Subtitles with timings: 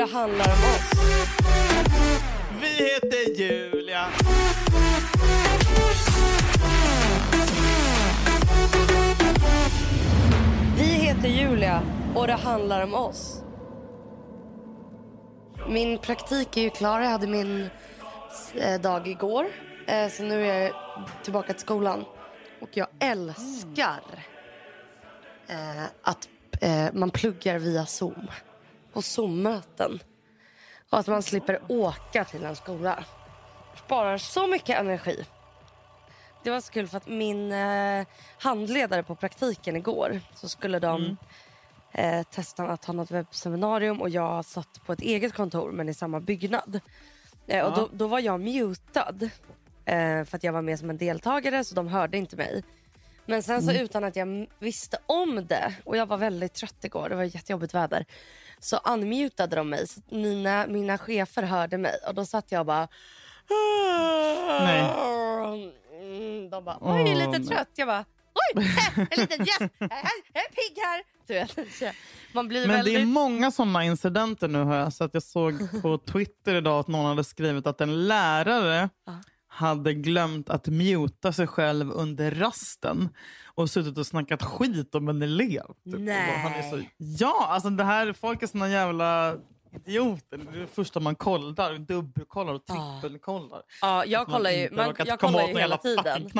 [0.00, 0.90] det handlar om oss.
[2.60, 4.06] Vi heter Julia.
[10.76, 11.82] Vi heter Julia
[12.14, 13.42] och det handlar om oss.
[15.68, 17.00] Min praktik är ju klar.
[17.00, 17.68] Jag hade min
[18.54, 19.46] eh, dag igår.
[19.86, 20.72] Eh, så nu är jag
[21.22, 22.04] tillbaka till skolan.
[22.60, 24.00] Och jag älskar
[25.48, 26.28] eh, att
[26.92, 28.26] man pluggar via Zoom.
[28.92, 30.00] På Zoom-möten.
[30.90, 33.04] Och att man slipper åka till en skola.
[33.86, 35.24] Sparar så mycket energi.
[36.42, 38.06] Det var så kul för att min eh,
[38.38, 41.16] handledare på praktiken igår så skulle de
[41.92, 45.94] eh, testa att ha något webbseminarium och jag satt på ett eget kontor men i
[45.94, 46.80] samma byggnad.
[47.46, 49.14] Eh, och då, då var jag mutad
[49.84, 52.64] eh, för att jag var med som en deltagare så de hörde inte mig.
[53.30, 57.08] Men sen så utan att jag visste om det och jag var väldigt trött igår,
[57.08, 58.04] det var jättejobbigt väder.
[58.60, 62.66] Så unmutade de mig så att mina, mina chefer hörde mig och då satt jag
[62.66, 62.88] bara
[64.60, 64.80] Nej.
[66.00, 67.46] Mm, De bara, oj, Åh, lite nej.
[67.46, 67.68] trött.
[67.74, 68.04] Jag bara,
[68.56, 68.66] oj,
[69.10, 69.90] en liten yes, jag
[70.42, 71.02] är pigg här.
[71.26, 71.90] Du så
[72.32, 72.94] man blir Men väldigt...
[72.94, 75.10] det är många sådana incidenter nu har jag sett.
[75.14, 79.12] Jag såg på Twitter idag att någon hade skrivit att en lärare Ja.
[79.52, 83.08] Hade glömt att muta sig själv under rasten
[83.44, 85.66] och suttit och snackat skit om en elev.
[85.84, 85.98] Typ.
[85.98, 86.38] Nej.
[86.42, 89.36] Han är så, ja, alltså det här, folk är såna jävla
[89.72, 90.38] idioter.
[90.38, 93.62] Det är det första man kollar, dubbelkollar och trippelkollar.
[93.80, 96.30] ja, jag kollar ju, man, jag kollar ju hela tiden.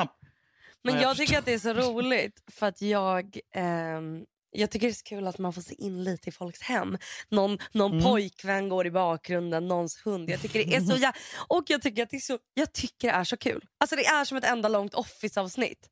[0.82, 3.38] Men Ja, jag jag tycker att det är så roligt för att jag...
[3.54, 6.60] ehm, jag tycker det är så kul att man får se in lite i folks
[6.62, 6.98] hem.
[7.28, 8.04] Någon, någon Mm.
[8.04, 10.30] pojkvän går i bakgrunden, någons hund.
[10.30, 11.12] Jag tycker det är så jä-
[11.48, 13.64] Och jag tycker att det är så, jag tycker det är så kul.
[13.78, 15.88] Alltså det är som ett enda långt office-avsnitt.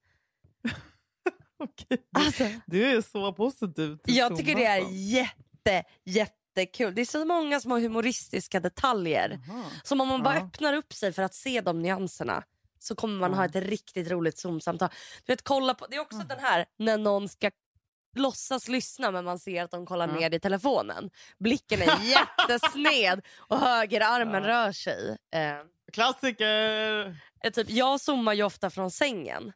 [1.58, 1.98] Okej.
[2.14, 6.94] Alltså, Du är så positiv till jag tycker det är jätte, jättekul.
[6.94, 9.40] Det är så många små humoristiska detaljer.
[9.50, 9.64] Aha.
[9.84, 10.42] Som om man bara Ja.
[10.46, 12.42] öppnar upp sig för att se de nyanserna
[12.78, 14.88] så kommer man ha ett riktigt roligt Zoom-samtal.
[15.26, 17.50] Du vet, kolla på, det är också den här när någon ska
[18.16, 20.14] låtsas lyssna men man ser att de kollar Ja.
[20.14, 21.10] ner i telefonen.
[21.38, 24.48] Blicken är jättesned och högerarmen Ja.
[24.48, 25.16] rör sig.
[25.34, 25.56] Eh,
[25.92, 27.06] Klassiker!
[27.44, 29.52] eh, typ, jag zoomar ju ofta från sängen.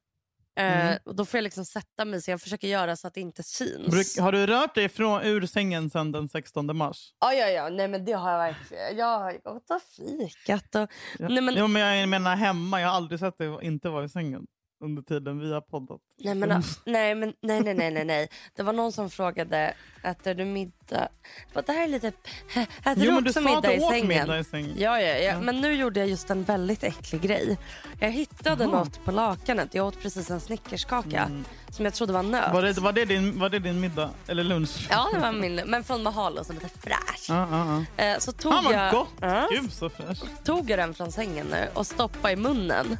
[0.58, 0.98] Eh, Mm.
[1.04, 3.42] och då får jag liksom sätta mig så jag försöker göra så att det inte
[3.42, 3.88] syns.
[3.88, 7.14] Bruk, har du rört dig från, ur sängen sedan den 16 mars?
[7.20, 7.68] Ja, ja, ja.
[7.68, 8.96] Nej, men det har jag verkligen.
[8.96, 10.74] Jag har gått och fikat.
[10.74, 10.90] Och...
[11.18, 11.28] Ja.
[11.28, 12.80] Nej, men, Jo, men jag menar hemma.
[12.80, 14.46] Jag har aldrig sett dig inte vara i sängen
[14.82, 16.00] under tiden vi har poddat.
[16.18, 16.62] Nej, men, Mm.
[16.86, 18.28] nej, men nej, nej, nej, nej, nej.
[18.56, 21.08] Det var någon som frågade, äter du middag?
[21.54, 22.08] Bara, Det här är lite...
[22.08, 24.08] Äter Jo, du du också att middag du i sängen?
[24.08, 24.74] middag i sängen.
[24.78, 25.40] Ja, ja, ja, Ja.
[25.40, 27.58] men nu gjorde jag just en väldigt äcklig grej.
[28.00, 28.72] Jag hittade Jaha.
[28.78, 29.74] något på lakanet.
[29.74, 31.44] Jag åt precis en snickerskaka Mm.
[31.70, 32.52] som jag trodde var nöt.
[32.52, 34.10] Var, det, var, det din, var det din middag?
[34.26, 34.86] Eller lunch?
[34.90, 35.54] Ja, det var min.
[35.66, 37.26] Men från Mahalo, så lite fräsch.
[37.28, 38.04] Ja, ja.
[38.04, 39.08] Eh, Så tog vad jag, gott!
[39.50, 40.24] Gud så fräscht.
[40.44, 42.98] tog jag den från sängen nu och stoppade i munnen.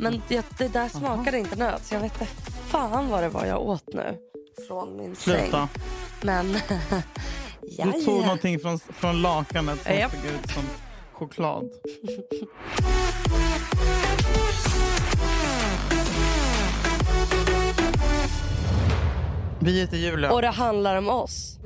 [0.00, 2.32] Men det, det där smakade inte nöt så jag vet inte
[2.68, 4.16] fan vad det var jag åt nu.
[4.68, 5.40] Från min säng.
[5.40, 5.68] Sluta.
[6.22, 6.56] Men...
[7.60, 8.22] ja, Du tog ja.
[8.22, 10.12] någonting från, från lakanet som Japp.
[10.12, 10.62] såg ut som
[11.12, 11.70] choklad.
[19.60, 20.32] Vi heter Julia.
[20.32, 21.58] Och det handlar om oss.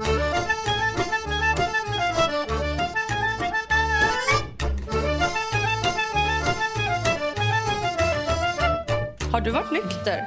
[9.44, 10.24] Du varit nykter?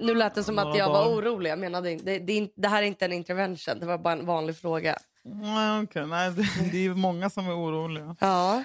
[0.00, 1.50] Nu lät det som att Ja, jag var orolig.
[1.50, 4.56] Jag menade, det, det, det här är inte en intervention, det var bara en vanlig
[4.56, 4.96] fråga.
[5.24, 6.06] Nej, okej.
[6.06, 6.42] Nej, det,
[6.72, 8.16] det är många som är oroliga.
[8.20, 8.62] Ja.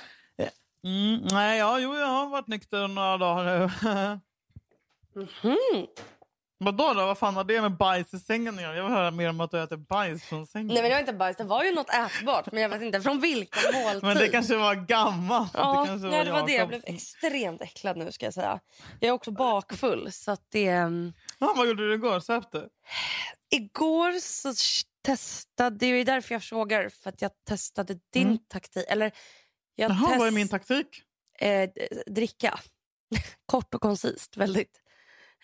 [0.86, 4.20] Mm, nej, ja, jo, jag har varit nykter några dagar nu.
[6.64, 7.06] Vadå då?
[7.06, 8.76] Vad fan har det med bajs i sängen att göra?
[8.76, 10.68] Jag vill höra mer om att du äter bajs från sängen.
[10.68, 13.02] Nej men det var inte bajs, det var ju något ätbart men jag vet inte
[13.02, 14.04] från vilken måltid.
[14.04, 15.52] Men det kanske var gammalt.
[15.54, 16.54] Ja, det kanske nej, det var det.
[16.54, 18.60] Jag blev extremt äcklad nu ska jag säga.
[19.00, 20.68] Jag är också bakfull så att det...
[20.68, 22.20] mm, Ja, vad gjorde du igår?
[22.20, 22.70] Söp du?
[23.50, 24.54] Igår så
[25.06, 28.38] testade, det är därför jag frågar, för att jag testade din Mm.
[28.48, 28.86] taktik.
[28.88, 29.12] Eller
[29.76, 30.88] jag Jaha, test- vad är min taktik?
[31.40, 31.70] eh,
[32.08, 32.60] dricka.
[33.46, 34.80] Kort och koncist, väldigt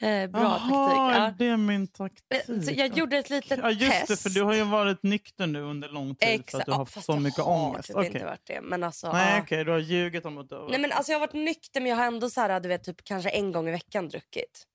[0.01, 1.21] eh, bra Jaha, taktik.
[1.21, 1.33] Ja.
[1.37, 2.49] det är min taktik.
[2.49, 4.07] Eh, Så jag gjorde ett litet Ja, just test.
[4.07, 6.55] det, för du har ju varit nykter nu under lång tid för Exakt.
[6.61, 7.87] att du har Ja, haft så jag mycket ångest.
[7.87, 8.07] typ Okej.
[8.11, 8.61] inte varit det.
[8.61, 9.41] Men alltså, Nej, ja.
[9.43, 11.89] okej, du har ljugit om att har Nej, men alltså, jag har varit nykter men
[11.89, 14.65] jag har ändå så här, du vet, typ, kanske en gång i veckan druckit.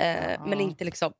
[0.00, 0.46] Eh, Ja.
[0.46, 1.12] Men inte liksom...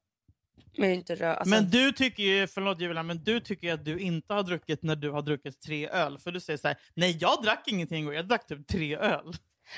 [0.78, 3.99] Men, inte rö- alltså, Men du tycker ju, förlåt Julia, men du tycker att du
[3.99, 6.19] inte har druckit när du har druckit tre öl.
[6.19, 9.32] För du säger så här, nej jag drack ingenting igår, jag drack typ tre öl.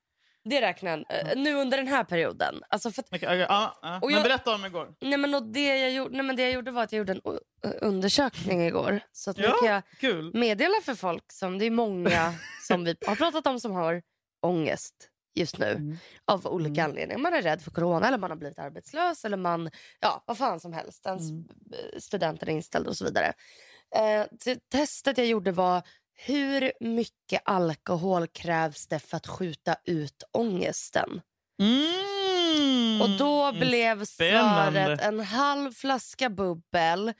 [0.44, 1.00] Det räknar jag.
[1.31, 2.62] Eh, Nu under den här perioden.
[2.69, 3.96] Alltså för att, Okej, okej, ja, ja.
[4.02, 4.94] Och Men jag- berätta om igår.
[5.00, 7.12] nej, men och det, jag gjorde, nej, men det jag gjorde var att jag gjorde
[7.12, 7.20] en
[7.81, 9.00] undersökning igår.
[9.12, 9.56] Så att nu Ja.
[9.62, 10.35] kan jag Kul.
[10.35, 12.35] meddela för folk som det är många
[12.69, 14.02] som vi har pratat om som har
[14.43, 14.94] ångest
[15.37, 15.96] just nu Mm.
[16.25, 17.19] av olika anledningar.
[17.23, 19.70] Man är rädd för corona eller man har blivit arbetslös eller man,
[20.00, 21.06] ja vad fan som helst.
[21.06, 21.44] Ens Mm.
[21.99, 23.32] studenter är inställda och så vidare.
[23.96, 24.26] Eh,
[24.73, 25.82] testet jag gjorde var
[26.16, 31.20] hur mycket alkohol krävs det för att skjuta ut ångesten?
[31.62, 33.00] Mm.
[33.02, 33.61] Och då Mm.
[33.61, 34.84] blev spännande.
[34.84, 37.12] svaret en halv flaska bubbel,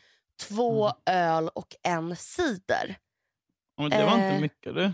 [0.49, 0.97] två Mm.
[1.07, 2.97] öl och en cider.
[3.79, 4.93] Men det var eh, inte mycket du.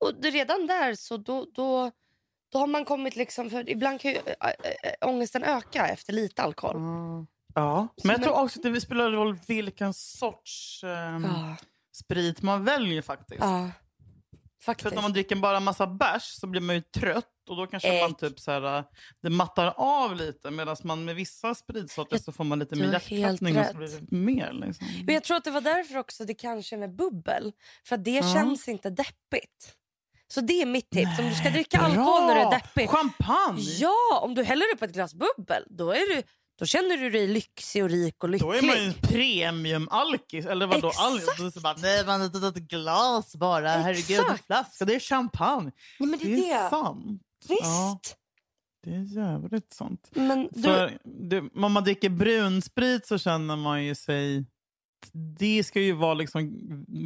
[0.00, 1.90] Och det, redan där så då, då,
[2.52, 3.50] då har man kommit liksom...
[3.50, 6.76] För ibland kan ju äh, äh, ångesten öka efter lite alkohol.
[7.54, 7.88] Ja.
[7.96, 11.56] Så Men jag men- tror också att det spelar roll vilken sorts ehm, Ja,
[11.96, 13.40] sprit man väljer faktiskt.
[13.40, 13.70] ja.
[14.60, 14.86] För Faktiskt.
[14.86, 18.00] att om man dricker bara massa bärs så blir man ju trött och då kanske
[18.02, 18.20] man Ex.
[18.20, 18.84] typ så här, äh,
[19.22, 22.92] det mattar av lite medan man med vissa spritsorter Jag- så får man lite mer
[22.92, 24.52] hjärtklappning och så blir det mer.
[24.52, 24.86] Liksom.
[25.06, 27.52] Men jag tror att det var därför också det kanske med bubbel.
[27.84, 28.34] För att det Ja.
[28.34, 29.76] känns inte deppigt.
[30.28, 31.18] Så det är mitt tips.
[31.18, 31.86] Om du ska Nej, dricka bra!
[31.86, 32.88] alkohol när du är deppig.
[32.90, 33.60] Champagne!
[33.60, 36.22] Ja, om du häller upp ett glas bubbel då, är du,
[36.58, 38.48] då känner du dig lyxig och rik och lycklig.
[38.48, 40.46] Då är man ju en premium-alkis.
[40.46, 40.92] Eller vadå?
[40.98, 41.38] Al- Exakt.
[41.38, 43.68] då så bara, Nej, man har ett glas bara.
[43.68, 44.46] Herregud, en Exakt.
[44.46, 44.84] flaska.
[44.84, 45.72] Det är champagne.
[45.98, 47.22] Nej, men det är Det är sant.
[47.48, 47.60] Visst.
[47.62, 47.98] Ja,
[48.84, 50.08] det är jävligt sant.
[50.14, 54.44] Men du, För det, om man dricker brunsprit så känner man ju sig...
[55.38, 56.50] Det ska ju vara liksom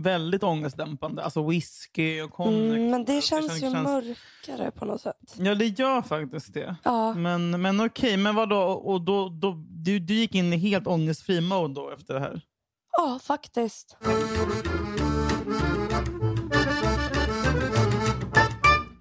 [0.02, 1.22] väldigt ångestdämpande.
[1.24, 2.76] Alltså whisky och konjak.
[2.76, 5.34] mm, men det Det känns känns- ju känns- mörkare på något sätt.
[5.38, 6.76] Ja, det gör faktiskt det.
[6.84, 7.14] Ja.
[7.14, 8.62] Men, men okej, men vadå?
[8.62, 12.40] Och då, då, du, du gick in i helt ångestfri mode då efter det här?
[12.96, 13.96] Ja, faktiskt.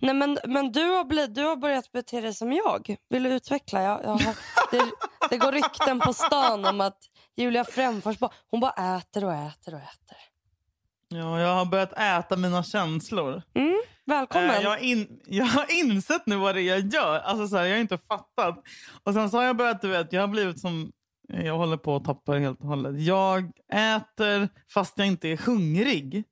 [0.01, 2.95] Nej, men, men du, har blivit, du har börjat bete dig som jag.
[3.09, 3.81] Vill du utveckla?
[3.83, 4.35] Jag, jag har,
[4.71, 4.91] det,
[5.29, 6.97] det går rykten på stan om att
[7.39, 10.17] Julia Fränfors bara, hon bara äter och äter och äter.
[11.07, 13.41] Ja, jag har börjat äta mina känslor.
[13.53, 14.49] Mm, välkommen.
[14.49, 17.19] Eh, jag, har in, jag har insett nu vad det är jag gör.
[17.19, 18.63] Alltså, så här, jag har inte fattat.
[19.03, 20.91] Och sen så har jag börjat, du vet, jag har blivit som...
[21.27, 23.01] Jag håller på att tappa helt och hållet.
[23.01, 26.23] Jag äter fast jag inte är hungrig.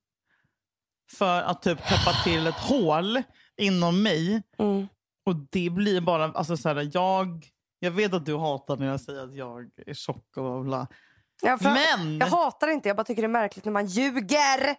[1.18, 3.24] För att typ täppa till ett hål
[3.58, 4.42] inom mig.
[4.60, 4.88] Mm.
[5.26, 6.24] Och det blir bara...
[6.24, 7.46] Alltså, så här, jag,
[7.80, 10.88] jag vet att du hatar när jag säger att jag är tjock och bla bla.
[11.42, 14.76] Ja, Men, Jag hatar inte, jag bara tycker det är märkligt när man ljuger.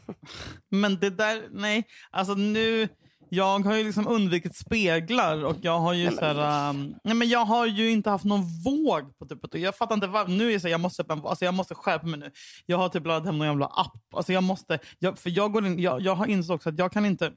[0.70, 1.48] men det där...
[1.50, 2.88] Nej, alltså nu...
[3.28, 7.14] Jag har ju liksom undvikit speglar och jag har ju Nej, men- här, um, nej
[7.14, 10.32] men jag har ju inte haft någon våg på typ Jag fattar inte varför.
[10.32, 12.30] Nu är det så här, jag måste alltså jag måste skärpa mig nu.
[12.66, 14.14] Jag har typ laddat hem någon jävla app.
[14.14, 16.92] Alltså jag måste jag, för jag går in, jag, jag har insett också att jag
[16.92, 17.32] kan inte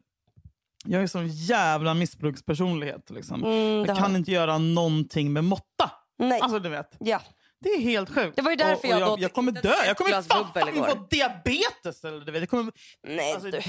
[0.86, 3.44] jag är sån jävla missbrukspersonlighet liksom.
[3.44, 5.92] Mm, Jag kan inte göra någonting med måtta.
[6.18, 6.40] Nej.
[6.42, 6.96] Alltså du vet.
[7.00, 7.22] ja.
[7.62, 8.36] Det är helt sjukt.
[8.36, 9.74] Det var ju därför och, och jag jag, jag kommer dö.
[9.86, 12.04] Jag kommer fan, fan få diabetes.
[12.06, 12.42] Eller, du vet.
[12.42, 12.72] Jag kommer,
[13.08, 13.60] Nej, alltså, du.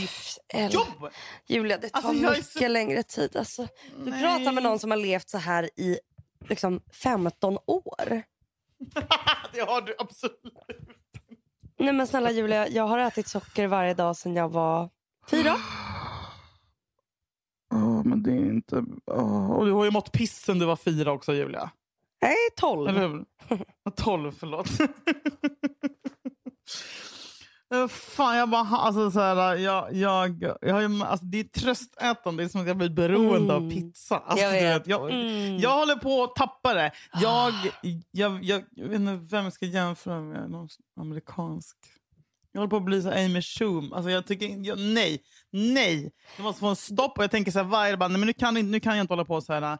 [0.70, 1.08] jobb.
[1.48, 3.36] Julia, det tar Alltså, jag är mycket så- längre tid.
[3.36, 3.68] Alltså,
[4.04, 4.22] du Nej.
[4.22, 5.98] pratar med någon som har levt så här i
[6.48, 8.06] liksom 15 år.
[9.52, 10.40] det har du absolut.
[11.78, 14.90] Nej men snälla Julia, jag har ätit socker varje dag sedan jag var
[15.30, 15.56] fyra.
[17.70, 18.84] Oh, men det är inte...
[19.06, 19.50] Oh.
[19.50, 21.70] Och du har ju mått piss sen du var fyra också, Julia.
[22.22, 22.88] Nej, 12.
[22.88, 23.24] Eller hur?
[23.96, 24.68] Tolv, förlåt.
[27.74, 28.60] Eh, Fan, jag bara...
[28.76, 32.42] Alltså, så här, jag, jag, jag har ju, alltså, det är tröstätande.
[32.42, 33.66] Det är som att jag blir beroende Mm.
[33.66, 34.18] av pizza.
[34.18, 34.86] Alltså, Jag vet.
[34.86, 35.58] jag, Mm.
[35.58, 36.92] jag håller på att tappa det.
[37.12, 37.52] Jag,
[38.10, 40.50] jag, jag, jag vet inte vem jag ska jämföra med.
[40.50, 40.68] Någon
[41.00, 41.76] amerikansk.
[42.52, 43.96] Jag håller på att bli så Amy Schumer.
[43.96, 46.10] Alltså jag tycker, jag, nej, nej.
[46.36, 47.18] Jag måste få en stopp.
[47.18, 49.12] Och jag tänker så här, varje bara, nej, men nu, kan, nu kan jag inte
[49.12, 49.78] hålla på så här.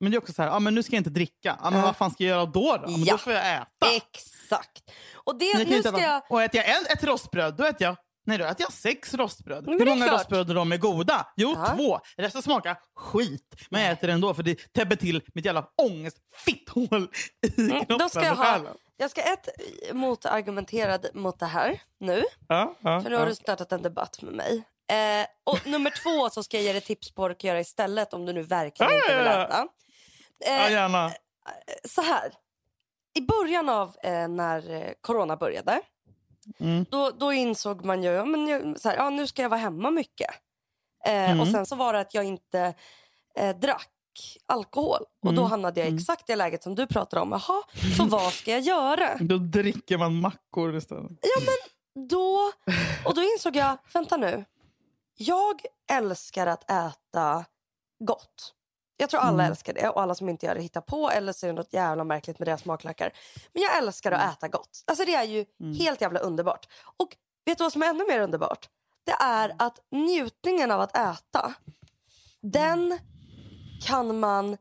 [0.00, 1.56] Men det är också så här, ah, men nu ska jag inte dricka.
[1.60, 2.76] Ah, men vad fan ska jag göra då?
[2.76, 2.88] då?
[2.92, 3.12] Ah, Ja.
[3.12, 3.66] Då får jag äta.
[3.96, 4.82] Exakt.
[5.14, 6.22] Och det, nu ska jag...
[6.30, 7.96] Och äter jag en, ett rostbröd, då äter jag
[8.28, 9.66] Nej, då äter jag sex rostbröd.
[9.66, 10.20] Men Hur många klart.
[10.20, 11.26] rostbröd de är goda?
[11.36, 11.76] Jo, Ja.
[11.76, 12.00] två.
[12.16, 13.54] Resten smakar skit.
[13.70, 17.08] Men jag äter det ändå för det täpper till mitt jävla ångestfitthål
[17.46, 18.60] i Mm, kroppen då ska jag ha-.
[18.96, 19.48] Jag ska ett
[19.92, 22.24] motargumentera mot det här nu.
[22.48, 24.62] Ja, ja, För nu har du startat en debatt med mig.
[24.90, 27.60] Eh, och nummer två så ska jag ge dig tips på vad du kan göra
[27.60, 29.68] istället om du nu verkligen inte vill äta.
[30.46, 31.12] Eh, gärna.
[31.84, 32.32] så här.
[33.14, 35.80] I början av eh, när eh, corona började
[36.58, 36.86] Mm.
[36.90, 39.60] då, då insåg man ju, ja, men, jag- så här, ja, nu ska jag vara
[39.60, 40.30] hemma mycket.
[41.04, 41.40] Eh, Mm.
[41.40, 42.74] Och sen så var det att jag inte
[43.34, 43.90] eh, drack
[44.46, 45.00] alkohol.
[45.22, 45.50] Och då Mm.
[45.50, 45.98] hamnade jag i Mm.
[45.98, 47.32] exakt det läget som du pratar om.
[47.32, 47.62] Jaha,
[47.96, 49.16] så vad ska jag göra?
[49.20, 51.12] Då dricker man mackor istället.
[52.10, 52.52] Då,
[53.04, 54.44] och då insåg jag, vänta nu.
[55.16, 55.60] Jag
[55.92, 57.44] älskar att äta
[58.04, 58.54] gott.
[59.00, 59.50] Jag tror alla Mm.
[59.50, 61.72] älskar det och alla som inte gör det hittar på eller så är det något
[61.72, 63.12] jävla märkligt med deras smaklökar.
[63.52, 64.84] Men jag älskar att äta gott.
[64.86, 65.44] Alltså det är ju
[65.78, 66.68] helt jävla underbart.
[66.96, 68.68] Och vet du vad som är ännu mer underbart?
[69.06, 71.54] Det är att njutningen av att äta,
[72.40, 72.98] den
[73.86, 74.56] kan man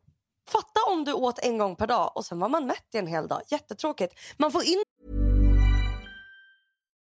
[0.50, 3.08] fatta om du åt en gång per dag och sen var man mätt i en
[3.08, 3.42] hel dag.
[3.48, 4.14] Jättetråkigt.
[4.38, 4.84] Man får in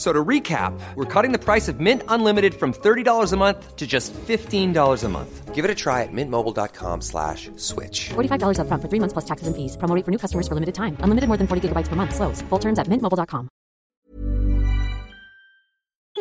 [0.00, 3.76] F- So to recap, we're cutting the price of Mint Unlimited from $30 a month
[3.76, 5.54] to just $15 a month.
[5.54, 8.08] Give it a try at mintmobile.com slash switch.
[8.08, 9.76] $45 upfront for three months plus taxes and fees.
[9.76, 10.96] Promo rate for new customers for limited time.
[11.00, 12.14] Unlimited more than 40 gigabytes per month.
[12.14, 12.40] Slows.
[12.48, 13.50] Full terms at mintmobile.com.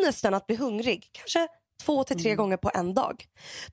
[0.02, 1.10] nästan att bli hungrig.
[1.12, 1.48] Kanske
[1.86, 2.38] två till tre mm.
[2.38, 3.26] gånger på en dag.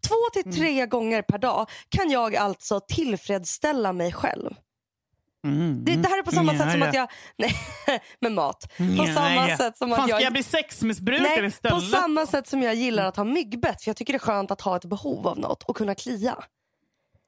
[0.08, 0.56] Två till mm.
[0.56, 4.54] tre gånger per dag kan jag alltså tillfredsställa mig själv.
[5.46, 5.84] Mm.
[5.84, 7.08] Det, det här är på samma Ja, sätt som att jag...
[7.38, 7.54] Nej,
[8.20, 8.72] med mat.
[8.78, 9.56] På Ja, samma ja.
[9.56, 10.22] sätt som Fan, att ska jag...
[10.22, 11.74] jag bli sexmissbrukare Nej, istället?
[11.74, 13.82] på samma sätt som jag gillar att ha myggbett.
[13.82, 16.36] För jag tycker det är skönt att ha ett behov av något och kunna klia.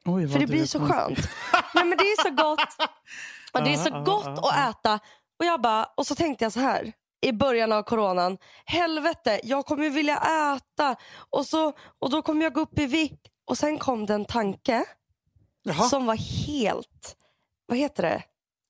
[0.04, 1.18] Oj, För det blir så skönt.
[1.74, 2.90] Nej, men det är så gott.
[3.52, 4.98] Och det är så gott att äta.
[5.38, 8.38] Och, jag bara, och så tänkte jag så här i början av coronan.
[8.64, 10.96] Helvete, jag kommer vilja äta.
[11.30, 13.26] Och, så, och då kommer jag gå upp i vikt.
[13.46, 14.84] Och sen kom det en tanke
[15.90, 17.16] som var helt...
[17.68, 18.22] Vad heter det?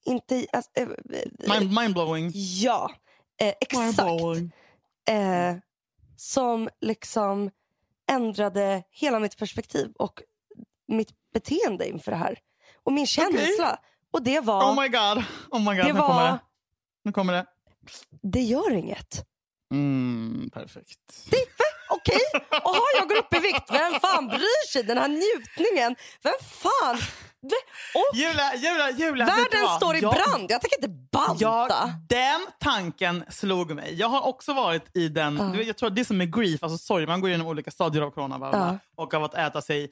[0.04, 0.46] Inte...
[0.52, 2.30] Alltså, eh, eh, Mind, mindblowing.
[2.34, 2.90] ja,
[3.40, 3.98] eh, exakt.
[3.98, 4.52] Mindblowing.
[5.10, 5.56] Eh,
[6.16, 7.50] som liksom
[8.10, 10.22] ändrade hela mitt perspektiv och
[10.88, 12.38] mitt beteende inför det här.
[12.82, 13.78] Och min känsla.
[14.10, 15.24] Och det var, Oh my god.
[15.50, 15.86] Oh my god.
[15.86, 16.38] det nu kommer var, det.
[17.04, 17.46] Nu kommer det.
[18.22, 19.24] det gör inget.
[19.74, 21.28] Mm, perfekt.
[22.08, 23.70] Okej, Jaha, jag går upp i vikt.
[23.70, 24.82] Vem fan bryr sig?
[24.82, 25.96] Den här njutningen.
[26.22, 26.98] Vem fan?
[27.94, 29.26] Och Julia.
[29.26, 30.50] vet du världen står i Jag- brand.
[30.50, 31.36] Jag tänker inte banta.
[31.38, 33.94] Ja, den tanken slog mig.
[33.94, 36.78] Jag har också varit i den, vet, jag tror det är som med grief, alltså
[36.78, 39.90] sorg, man går igenom olika stadier av corona bla, och av att äta sig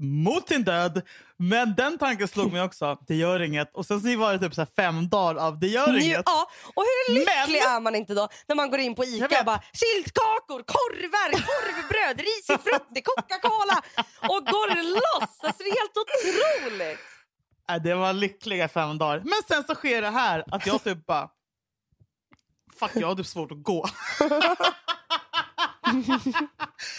[0.00, 1.02] mot sin död.
[1.36, 3.74] Men den tanken slog mig också, det gör inget.
[3.76, 6.22] Och sen så var det typ så fem dagar av det gör inget.
[6.26, 9.38] Ja, och hur lycklig Men- är man inte då när man går in på Ica
[9.38, 13.82] och bara syltkakor, korvar, korvbröd, risig frutti, Coca-Cola
[14.20, 15.38] och går loss.
[15.42, 16.98] Alltså, det är helt otroligt.
[17.68, 19.18] Nej, det var lyckliga fem dagar.
[19.24, 21.28] Men sen så sker det här att jag typ bara...
[22.80, 23.86] Fuck, jag har typ svårt att gå.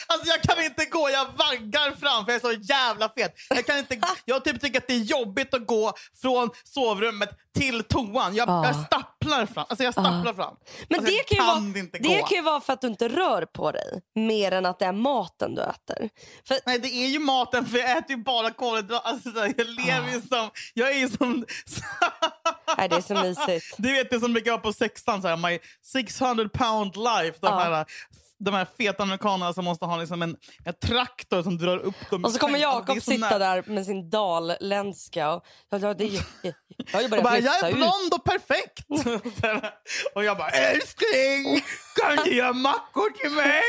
[0.07, 3.35] alltså jag kan inte gå, jag vaggar fram för jag är så jävla fet.
[3.49, 7.83] Jag, kan inte, jag typ tycker att det är jobbigt att gå från sovrummet till
[7.83, 8.35] toan.
[8.35, 8.65] Jag, Ah.
[8.65, 9.65] jag stapplar fram.
[9.69, 10.55] Alltså jag stapplar fram.
[10.89, 11.59] Men alltså, det kan, vara,
[11.91, 12.25] det gå.
[12.27, 14.91] kan ju vara för att du inte rör på dig mer än att det är
[14.91, 16.09] maten du äter.
[16.47, 19.09] För, Nej, det är ju maten för jag äter ju bara kolhydrater.
[19.09, 20.13] Alltså, jag lever Ah.
[20.13, 20.49] ju som...
[20.73, 21.45] Jag är ju som...
[22.77, 23.65] nej, det är så mysigt.
[23.77, 27.37] Du vet det som brukar vara på sexan, så här, my 600 pound life.
[27.41, 27.59] De, Ja.
[27.59, 27.85] här,
[28.45, 32.25] de här feta amerikanerna som måste ha liksom en, en traktor som drar upp dem.
[32.25, 33.39] Och så kommer Jakob sitta nära.
[33.39, 35.33] där med sin dalländska.
[35.33, 37.75] Och, ja, ja, det jag Och börjat bara, jag är ut.
[37.75, 38.85] blond och perfekt!
[39.43, 39.73] Här,
[40.15, 41.61] och jag bara, älskling!
[42.01, 43.61] Kan du göra mackor till mig?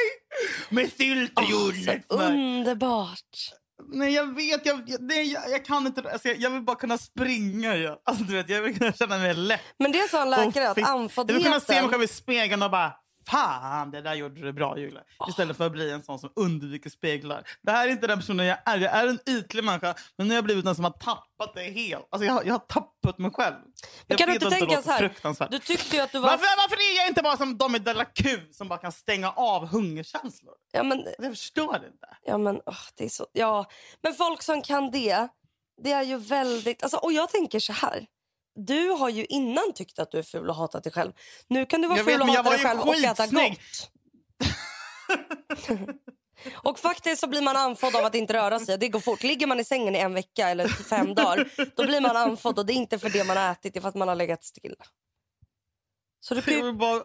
[0.69, 2.31] Med sylt och jordnötssmör.
[2.33, 3.53] underbart.
[3.93, 4.67] Nej, jag vet.
[4.67, 6.13] Jag, jag, nej, jag, jag kan inte.
[6.13, 7.77] Alltså, jag, jag vill bara kunna springa.
[7.77, 9.61] Jag, alltså, du vet, jag vill kunna känna mig lätt.
[9.79, 10.87] Men det sa en läkare att fit.
[11.17, 12.93] Jag vill kunna se mig själv i spegeln och bara
[13.29, 15.01] Fan, det där gjorde du bra Julia.
[15.29, 17.49] Istället för att bli en sån som undviker speglar.
[17.63, 18.79] Det här är inte den personen jag är.
[18.79, 21.63] Jag är en ytlig människa, men nu har jag blivit den som har tappat det
[21.63, 22.07] helt.
[22.11, 23.55] Alltså, jag, har- jag har tappat mig själv.
[24.07, 25.49] Men kan du inte tänka så här?
[25.51, 26.29] Du tyckte ju att du var...
[26.31, 29.31] Varför, varför är jag inte bara som de i Della Q som bara kan stänga
[29.31, 30.55] av hungerkänslor?
[30.73, 32.17] Ja, men, Jag förstår inte.
[32.23, 33.27] ja, men, åh, det är så...
[33.33, 33.67] ja.
[34.03, 35.29] men folk som kan det,
[35.83, 36.83] det är ju väldigt...
[36.83, 38.07] Alltså, och jag tänker så här.
[38.55, 41.13] Du har ju innan tyckt att du är ful och hatat dig själv.
[41.49, 43.91] Nu kan du vara Jag ful vet, och hata dig själv och äta gott.
[46.63, 48.79] och faktiskt så blir man andfådd av att inte röra sig.
[48.79, 49.23] Det går fort.
[49.23, 52.67] Ligger man i sängen i en vecka eller fem dagar, då blir man andfådd och
[52.67, 54.45] det är inte för det man har ätit, det är för att man har legat
[54.45, 54.75] still.
[56.21, 56.73] Så du kan ju...
[56.73, 57.03] bara...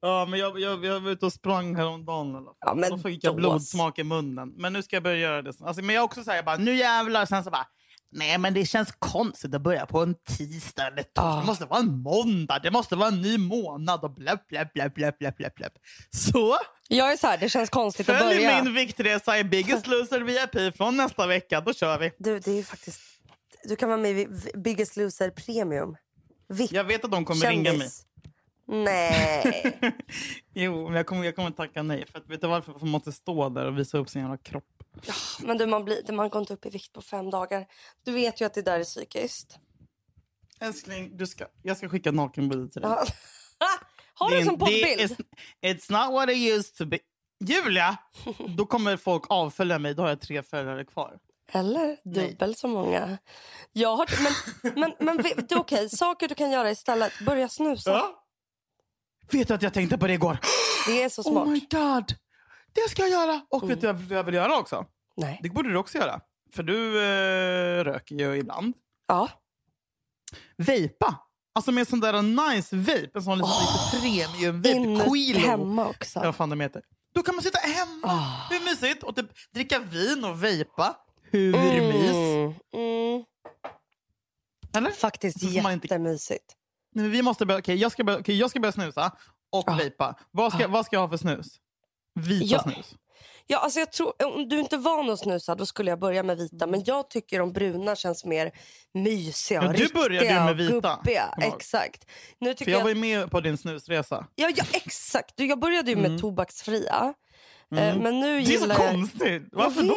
[0.00, 2.32] Ja, men jag, jag, jag var ute och sprang häromdagen.
[2.32, 2.54] fall.
[2.60, 4.52] Ja, men då fick jag blodsmak i munnen.
[4.56, 5.52] Men nu ska jag börja göra det.
[5.60, 7.26] Alltså, men jag också säger bara, nu jävlar.
[7.26, 7.66] Sen så bara,
[8.10, 11.22] nej men det känns konstigt att börja på en tisdag eller torsdag.
[11.22, 11.40] Ah.
[11.40, 12.58] Det måste vara en måndag.
[12.62, 15.72] Det måste vara en ny månad och bläpp, bläpp, bläpp, bläpp, bläpp, bläpp.
[16.10, 16.56] Så,
[16.88, 18.62] Jag är så här, det känns konstigt att följ börja.
[18.64, 21.60] min viktresa i Biggest Loser VIP från nästa vecka.
[21.60, 22.10] Då kör vi.
[22.18, 23.00] Du, det är faktiskt...
[23.64, 25.96] Du kan vara med i Biggest Loser Premium.
[26.48, 26.72] VIP.
[26.72, 27.78] Jag vet att de kommer ringa mig.
[27.80, 28.04] Kändis.
[28.66, 29.78] Nej.
[30.54, 32.04] Jo, men jag kommer, jag kommer tacka nej.
[32.12, 32.72] För att, vet du varför?
[32.72, 34.77] För man måste stå där och visa upp sin jävla kropp.
[35.40, 37.66] Men du, man, blir, man går inte upp i vikt på fem dagar.
[38.04, 39.58] Du vet ju att det där är psykiskt.
[40.60, 42.90] Älskling, du ska, jag ska skicka nakenbild till dig.
[42.90, 43.04] Ja.
[44.14, 45.26] Har du en Det- sån det poddbild?
[45.62, 46.98] It's not what it used to be.
[47.44, 47.96] Julia!
[48.56, 49.94] Då kommer folk avfölja mig.
[49.94, 51.18] Då har jag tre följare kvar.
[51.52, 53.18] Eller dubbelt så många.
[53.72, 55.16] Jag har, men men, men
[55.48, 57.12] du, okej, saker du kan göra istället.
[57.26, 58.02] Börja snusa.
[59.32, 60.38] Vet du att jag tänkte på det igår?
[60.86, 61.46] Det är så smart.
[61.46, 62.14] Oh my god!
[62.84, 63.40] Det ska jag göra!
[63.50, 64.86] Och vet du vad jag vill göra också?
[65.16, 65.40] Nej.
[65.42, 66.20] Det borde du också göra.
[66.54, 68.74] För du eh, röker ju ibland.
[69.08, 69.28] Ja.
[70.56, 71.18] Vejpa!
[71.54, 73.10] Alltså med en sån där nice vape.
[73.14, 74.70] En sån lite, lite premium vape.
[74.70, 75.38] In Quilo.
[75.48, 76.18] hemma också.
[76.18, 76.82] Ja, vad fan de heter.
[77.14, 78.06] Då kan man sitta hemma.
[78.08, 78.46] Ah.
[78.50, 79.02] Hur mysigt?
[79.02, 80.96] Och typ dricka vin och vejpa.
[81.30, 82.12] Hur mys?
[82.12, 83.24] Mm, mm.
[84.76, 84.90] Eller?
[84.90, 86.54] Faktiskt inte- jättemysigt.
[86.94, 89.12] Nej, men vi måste börja, okej, jag, ska börja, okej, jag ska börja snusa
[89.52, 89.76] och Ah.
[89.76, 90.14] vejpa.
[90.30, 91.46] Vad ska, vad ska jag ha för snus?
[92.18, 92.62] Vita Ja.
[92.62, 92.94] snus.
[93.50, 96.36] Ja, alltså jag tror, om du inte van att snusa då skulle jag börja med
[96.36, 96.66] vita.
[96.66, 98.52] Men jag tycker de bruna känns mer
[98.94, 101.34] mysiga och du började ju med vita, gubbiga.
[101.40, 102.04] Exakt.
[102.40, 104.26] Nu tycker För jag jag, var ju med på din snusresa.
[104.34, 105.36] ja, ja, exakt.
[105.36, 107.14] Du, Jag började ju med tobaksfria.
[107.76, 107.98] Eh, Mm.
[108.02, 109.42] Men nu Det är så konstigt.
[109.52, 109.94] Varför då?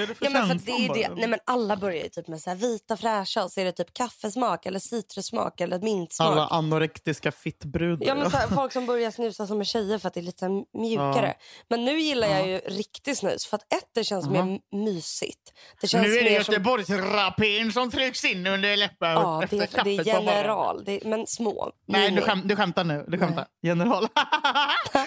[0.00, 1.08] Är det för Ja, men för det är det.
[1.08, 1.14] bara?
[1.18, 3.72] Nej, men alla börjar ju typ med så här vita fräscha och så är det
[3.72, 6.28] typ kaffesmak eller citrussmak eller mintsmak.
[6.32, 8.06] Alla anorektiska fittbrudar.
[8.06, 10.48] Ja, men här, folk som börjar snusa som är tjejer för att det är lite
[10.78, 11.34] mjukare.
[11.68, 15.52] Men nu gillar jag ju riktig snus för att ett, det känns mer m- mysigt.
[15.80, 16.52] Det känns nu är det mer som...
[16.54, 21.08] Göteborgsrapén som trycks in under läpparna Ja, efter det, är- det är general, det är,
[21.08, 21.70] men små.
[21.86, 23.04] Nej, du, skäm, du skämtar nu.
[23.08, 23.46] Du skämtar.
[23.62, 24.08] General.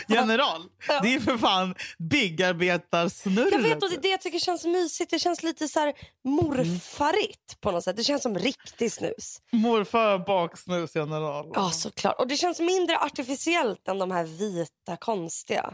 [0.13, 0.61] General.
[1.01, 3.11] Det är för fan byggarbetar
[3.51, 5.11] Jag vet och det är det jag tycker känns mysigt.
[5.11, 7.97] Det känns lite så här morfarigt på något sätt.
[7.97, 9.41] Det känns som riktig snus.
[9.51, 11.51] Morfar baksnus general.
[11.53, 12.19] Ja, såklart.
[12.19, 15.73] Och det känns mindre artificiellt än de här vita konstiga.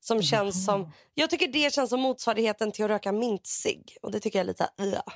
[0.00, 3.96] Som känns som, jag tycker det känns som motsvarigheten till att röka mintsig.
[4.02, 5.12] Och det tycker jag är lite, ja.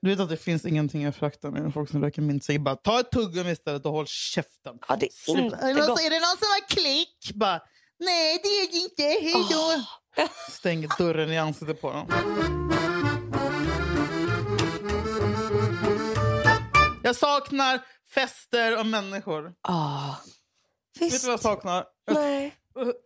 [0.00, 2.62] Du vet att det finns ingenting jag föraktar med folk som röker mintsig.
[2.62, 4.78] Bara ta ett tuggummi istället och håll käften.
[4.88, 6.00] Ja, det är inte gott.
[6.00, 7.34] är det någon som har klick?
[7.34, 7.60] Bara,
[7.98, 9.02] Nej, det är det inte.
[9.02, 9.84] Hej då.
[10.52, 12.06] Stäng dörren i ansiktet på dem.
[17.02, 17.80] Jag saknar
[18.14, 19.52] fester och människor.
[19.62, 20.14] Ah,
[21.00, 21.84] Vet du vad jag saknar?
[22.04, 22.54] Jag, Nej.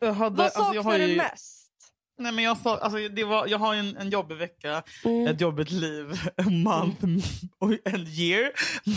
[0.01, 1.62] jag hade, Vad alltså, saknar jag har du ju, mest?
[2.23, 5.27] Nej, men jag, sa, alltså, det var, jag har en, en jobbig vecka, Mm.
[5.27, 6.07] ett jobbigt liv,
[6.37, 7.05] en month
[7.59, 8.53] och en year.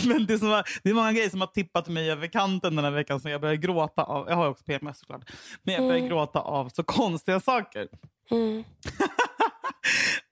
[0.08, 2.76] Men det är, som, var- det är många grejer som har tippat mig över kanten
[2.76, 4.28] den här veckan som jag börjar gråta av.
[4.28, 5.30] Jag har också PMS såklart.
[5.62, 7.88] Men jag börjar gråta av så konstiga saker.
[8.30, 8.64] Mm.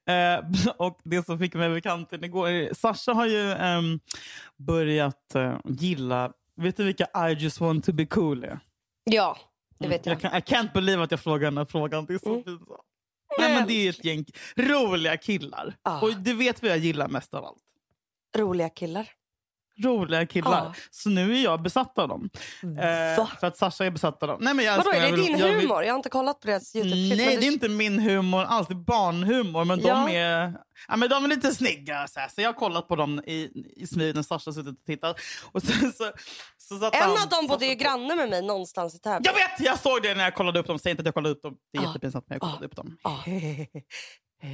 [0.09, 0.39] Eh,
[0.77, 2.73] och det som fick mig över kanten igår.
[2.73, 3.99] Sasha har ju ehm,
[4.57, 8.59] börjat eh, gilla, vet du vilka I just want to be cool är?
[9.03, 9.37] Ja,
[9.79, 10.13] det vet jag.
[10.13, 12.05] Jag kan, I can't believe att jag frågar den här frågan.
[12.05, 12.43] Det är så Mm.
[12.43, 12.69] pinsamt.
[13.39, 14.25] Nej, men det är ett gäng
[14.57, 15.75] roliga killar.
[15.81, 16.01] Ah.
[16.01, 17.63] Och du vet vad jag gillar mest av allt?
[18.37, 19.09] Roliga killar.
[19.83, 20.65] Roliga killar.
[20.67, 20.73] Ah.
[20.91, 22.29] Så nu är jag besatt av dem.
[22.63, 24.37] Eh, för att Sasha är besatt av dem.
[24.41, 25.83] Nej, men jag Vadå, är det jag vill- din jag vill- humor?
[25.83, 27.17] Jag har inte kollat på deras Youtube-klipp.
[27.17, 28.67] Nej, det är inte min humor alls.
[28.67, 29.65] Det är barnhumor.
[29.65, 30.05] Men, Ja.
[30.07, 30.53] de, är,
[30.87, 32.07] ja, men de är lite snygga.
[32.07, 32.27] Så, här.
[32.27, 35.17] så jag har kollat på dem i, i smyg när Sasha suttit och tittat.
[35.51, 36.11] Och så, så,
[36.57, 39.25] så satt En han- av dem bodde ju granne med mig någonstans i Täby.
[39.25, 39.59] Jag vet!
[39.59, 40.79] Jag såg det när jag kollade upp dem.
[40.79, 41.55] Säg inte att jag kollade upp dem.
[41.73, 41.87] Det är Ah.
[41.87, 42.67] jättepinsamt, men jag kollade Ah.
[42.67, 42.97] upp dem.
[43.03, 43.17] Ah.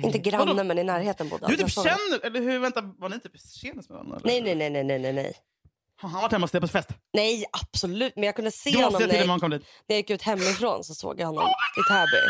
[0.04, 0.64] Inte granne, Vadå?
[0.64, 2.26] men i närheten bodde Du typ känner...
[2.26, 2.60] Eller hur?
[2.60, 4.18] Vänta, var ni typ tjenis med varandra?
[4.18, 4.28] eller?
[4.28, 5.34] Nej, nej, nej, nej, nej, nej, nej.
[5.96, 6.90] Har han varit hemma hos dig på fest?
[7.14, 8.16] Nej, absolut.
[8.16, 9.62] Men jag kunde se Du måste honom säga när när jag, man kom dit.
[9.62, 10.84] när jag gick ut hemifrån.
[10.84, 11.44] Så såg jag honom
[11.78, 12.22] i Täby.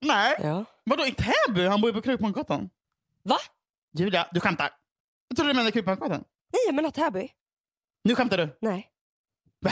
[0.00, 0.36] Nej.
[0.42, 0.64] Ja.
[0.84, 1.66] Vadå i Täby?
[1.66, 2.70] Han bor ju på Krukmansgatan.
[3.22, 3.36] Va?
[3.98, 4.70] Julia, du skämtar.
[5.28, 6.24] Jag trodde du menade Krukmansgatan.
[6.52, 7.28] Nej, jag menar Täby.
[8.04, 8.56] Nu skämtar du.
[8.60, 8.86] Nej,
[9.60, 9.70] Va?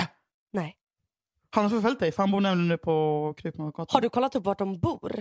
[1.50, 3.86] Han har förföljt dig, för han bor nämligen nu på Krukmansgatan.
[3.94, 5.18] Har du kollat upp vart de bor?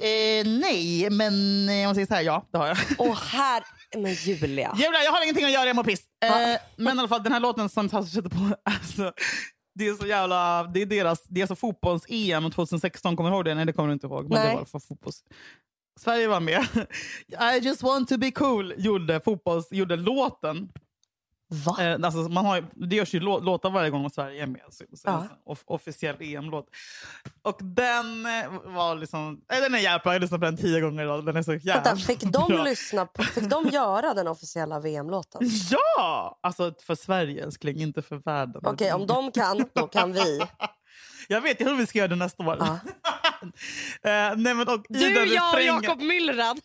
[0.00, 2.76] Eh, nej, men eh, om man säger så här, ja, det har jag.
[2.98, 3.64] Åh, här...
[3.96, 4.74] Men Julia.
[4.76, 6.04] Julia, jag har ingenting att göra, jag mår piss.
[6.24, 9.12] Eh, men i alla fall, den här låten som Sasha sätter på, alltså,
[9.74, 10.64] det är så jävla...
[10.64, 13.54] Det är deras, det är alltså fotbolls-EM 2016, kommer du ihåg det?
[13.54, 14.22] Nej, det kommer du inte ihåg.
[14.28, 14.50] Men Nej.
[14.50, 15.22] det var för fotbolls...
[16.00, 16.66] Sverige var med.
[17.54, 20.68] I just want to be cool gjorde, fotbolls, gjorde låten.
[21.66, 21.76] Va?
[21.80, 24.60] Eh, alltså, man har, ju- det görs ju lå, låtar varje gång Sverige är med.
[24.70, 25.26] Så, så, Ja.
[25.46, 26.66] off, officiell EM-låt.
[27.42, 29.40] Och den eh, var liksom...
[29.52, 30.00] Eh, den är jävla.
[30.04, 31.26] Jag har lyssnat på den tio gånger idag.
[31.26, 32.62] Den är så jävla Vänta, fick de bra.
[32.64, 35.40] lyssna på, Fick de göra den officiella VM-låten?
[35.70, 36.38] Ja!
[36.42, 38.62] Alltså för Sverige älskling, inte för världen.
[38.64, 40.40] Okej, om de kan, då kan vi.
[41.28, 42.56] Jag vet, jag tror vi ska göra det nästa år.
[42.60, 42.78] Ja.
[44.02, 46.60] Eh, nej, men, och, Du, jag och Jakob Myllrad.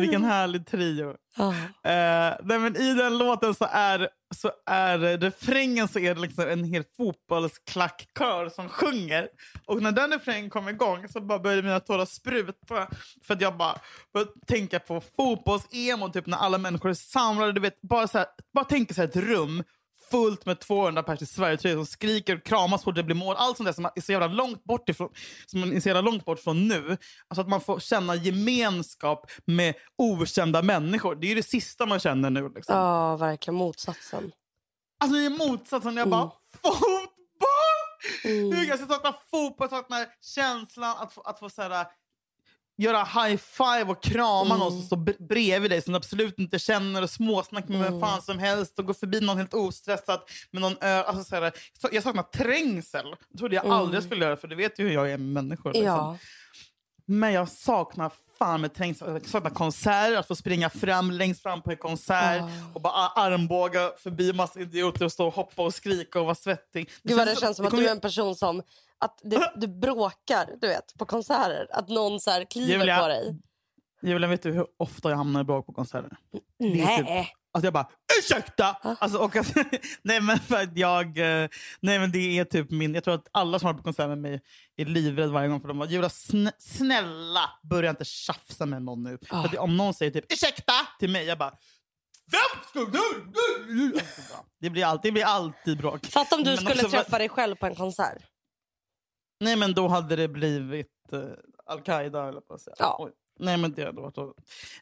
[0.00, 1.14] Vilken härlig trio.
[1.36, 1.48] Ja.
[1.90, 6.48] Eh, nej, men I den låten så är, så är refrängen så är det liksom
[6.48, 9.28] en hel fotbollsklackkör som sjunger.
[9.66, 12.88] Och när den refrängen kom igång så bara började mina tårar spruta.
[13.26, 13.80] För att jag bara
[14.12, 17.52] började tänka på fotbolls-emo, typ när alla människor är samlade.
[17.52, 19.64] Du vet, bara, så här, bara tänka sig ett rum
[20.10, 21.26] fullt med 200 personer i
[21.58, 23.36] Sverige som skriker och kramas så det blir mål.
[23.38, 25.08] Allt sånt där som är så jävla långt bort ifrån,
[25.46, 26.96] som man är så jävla långt bort från nu.
[27.28, 31.14] Alltså att man får känna gemenskap med okända människor.
[31.14, 32.48] Det är ju det sista man känner nu.
[32.54, 32.76] Liksom.
[32.76, 34.32] ja, verkligen motsatsen.
[35.00, 35.96] Alltså det är motsatsen.
[35.96, 36.30] Jag bara,
[36.62, 37.10] fotboll!
[38.24, 38.64] Mm.
[38.68, 41.86] Jag saknar fotboll, jag saknar känslan att få, att få så här,
[42.82, 46.58] göra high five och krama någon som står b- bredvid dig som du absolut inte
[46.58, 50.62] känner och småsnacka med vem fan som helst och gå förbi någon helt ostressat med
[50.62, 51.52] någon ö, alltså så här,
[51.92, 53.06] Jag saknar trängsel.
[53.28, 55.44] Det trodde jag aldrig jag skulle göra för det vet ju hur jag är med
[55.44, 55.72] människor.
[55.72, 55.86] Liksom.
[55.86, 56.16] Ja.
[57.10, 58.76] Men jag saknar fan med
[59.26, 62.42] saknar konserter, att få springa fram längst fram på en konsert
[62.74, 66.90] och bara armbåga förbi massa idioter och stå och hoppa och skrika och vara svettig.
[67.02, 68.62] Gud vad det känns som att du är en person som
[68.98, 71.66] att du, du bråkar du vet, på konserter.
[71.70, 73.36] Att någon så här kliver Julia, på dig.
[74.02, 76.16] Julia, vet du hur ofta jag hamnar i bråk på konserter?
[76.58, 77.32] Är typ- Nej.
[77.52, 77.88] Alltså jag bara
[78.20, 78.64] ursäkta!
[78.82, 79.36] Alltså, och
[80.02, 81.48] nej men för att jag, eh,
[81.80, 84.18] nej men det är typ min, jag tror att alla som har på konsert med
[84.18, 84.40] mig
[84.76, 89.02] är livrädda varje gång för de bara Julia snä, snälla börja inte tjafsa med någon
[89.02, 89.18] nu.
[89.22, 91.50] För att om någon säger typ ursäkta till mig, jag bara
[92.30, 93.32] vem ska du?
[93.74, 96.06] du-" Alltså, bara, Det blir alltid, det blir alltid bråk.
[96.06, 98.22] Fatta om du Men skulle också för- träffa dig själv på en konsert.
[99.40, 101.20] Nej men då hade det blivit uh,
[101.66, 102.74] Al-Qaida eller på att säga.
[102.78, 102.96] Ja.
[102.98, 103.12] Oj.
[103.40, 104.18] Nej men det hade varit.
[104.18, 104.32] Eh,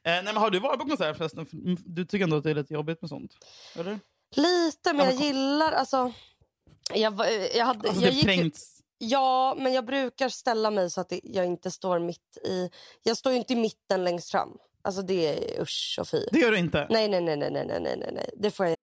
[0.03, 1.47] nej men har du varit på konsert förresten?
[1.47, 3.33] För, Du tycker ändå att det är lite jobbigt med sånt?
[3.77, 4.01] Eller?
[4.37, 5.73] Lite, men Ja, jag gillar...
[5.73, 6.13] Alltså,
[6.95, 8.75] jag, var- jag, hade, Alltså jag gick, trängts.
[8.99, 12.71] Ja, men jag brukar ställa mig så att jag inte står mitt i...
[13.03, 14.49] Jag står ju inte i mitten längst fram.
[14.83, 16.27] Alltså det är usch och fy.
[16.33, 16.87] Det gör du inte?
[16.91, 18.31] Nej, nej, nej, nej, nej, nej, nej, nej.
[18.37, 18.77] Det får jag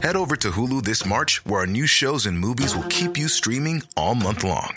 [0.00, 3.28] Head over to Hulu this March, where our new shows and movies will keep you
[3.28, 4.76] streaming all month long.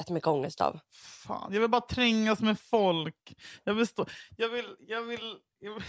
[0.00, 0.78] jättemycket ångest av.
[1.26, 3.34] Fan, jag vill bara trängas med folk.
[3.64, 4.06] Jag vill stå...
[4.36, 4.64] Jag vill...
[4.88, 5.20] Jag vill...
[5.62, 5.82] Jag vill,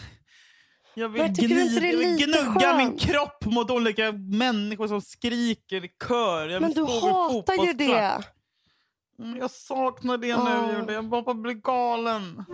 [0.93, 3.02] jag vill, det är jag vill gnugga min skönt?
[3.02, 6.47] kropp mot olika människor som skriker i kör.
[6.50, 8.24] Jag Men du hatar ju det.
[9.19, 10.67] Mm, Jag saknar det Åh.
[10.67, 10.74] nu.
[10.80, 10.93] Julia.
[10.93, 12.45] Jag bara blir galen.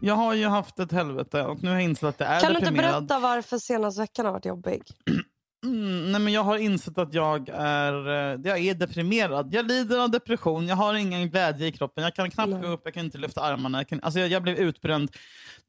[0.00, 2.52] Jag har ju haft ett helvete och nu har jag insett att det är Kan
[2.52, 3.06] du inte deprimerad.
[3.06, 4.82] berätta varför senaste veckan har varit jobbig?
[5.64, 9.54] Mm, nej men jag har insett att jag är, eh, jag är deprimerad.
[9.54, 12.04] Jag lider av depression, jag har ingen glädje i kroppen.
[12.04, 13.78] Jag kan knappt gå upp, jag kan inte lyfta armarna.
[13.78, 15.10] Jag, kan, alltså jag, jag blev utbränd.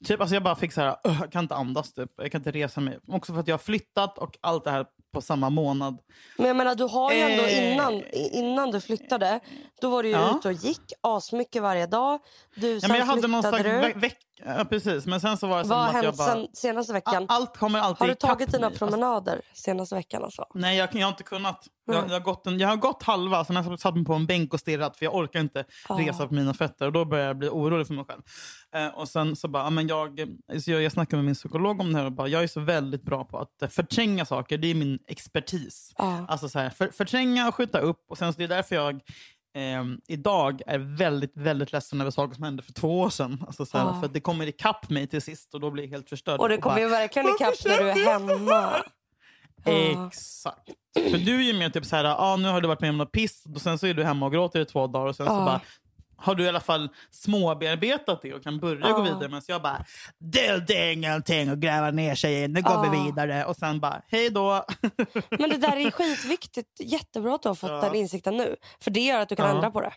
[0.04, 2.10] Typ, alltså jag bara fick så här, "Ugh, jag kan inte andas, typ.
[2.16, 2.98] jag kan inte resa mig.
[3.08, 5.98] Också för att jag har flyttat och allt det här på samma månad.
[6.38, 7.72] Men jag menar, du har ju ändå Eh.
[7.74, 9.40] innan, innan du flyttade,
[9.80, 10.36] då var du ju Ja.
[10.38, 12.20] ute och gick asmycket varje dag.
[12.54, 13.94] Du, Ja, men jag hade någon slags ve-
[14.44, 15.06] ja, precis.
[15.06, 16.32] Men sen så var det Vad har att jag hänt bara...
[16.32, 17.26] sen senaste veckan?
[17.28, 18.66] Allt kommer alltid har du tagit dina mig.
[18.66, 20.24] Alltså, promenader senaste veckan?
[20.24, 20.44] Alltså?
[20.54, 21.66] Nej, jag, jag har inte kunnat.
[21.86, 22.10] Jag, Mm.
[22.10, 24.26] jag, har gått en, jag har gått halva, sen har jag satt mig på en
[24.26, 25.98] bänk och stirrat för jag orkar inte Ah.
[25.98, 26.86] resa på mina fötter.
[26.86, 28.22] Och Då börjar jag bli orolig för mig själv.
[28.74, 30.20] Eh, och sen så bara, men jag,
[30.62, 32.60] så jag, jag snackade med min psykolog om det här och bara, jag är så
[32.60, 34.58] väldigt bra på att förtränga saker.
[34.58, 35.92] Det är min expertis.
[35.98, 36.26] Ja.
[36.28, 38.04] Alltså så här, för, förtränga och skjuta upp.
[38.08, 39.00] Och sen så det är därför jag
[39.54, 43.44] ehm, idag är väldigt, väldigt ledsen över saker som hände för två år sedan.
[43.46, 44.00] Alltså så här, Ja.
[44.00, 46.40] För det kommer ikapp mig till sist och då blir jag helt förstörd.
[46.40, 48.60] Och det kommer bara, ju verkligen "Varför ikapp när du är så hemma.
[48.60, 48.82] här?"
[49.64, 50.06] Ja.
[50.06, 50.70] Exakt.
[51.10, 52.98] För du är ju mer typ så här, ah, nu har du varit med om
[52.98, 55.26] något piss och sen så är du hemma och gråter i två dagar och sen
[55.26, 55.44] så Ja.
[55.44, 55.60] bara
[56.24, 59.02] har du i alla fall småbearbetat det och kan börja gå Ja.
[59.02, 59.28] vidare.
[59.28, 59.84] Men jag bara,
[60.18, 63.04] det det är ingenting att gräva ner sig i, nu går vi Ja.
[63.04, 63.44] vidare.
[63.44, 64.64] Och sen bara, hej då.
[65.30, 66.80] Men det där är skitviktigt.
[66.80, 67.80] Jättebra att du har fått Ja.
[67.80, 68.56] den insikten nu.
[68.80, 69.54] För det gör att du kan Ja.
[69.54, 69.92] ändra på det.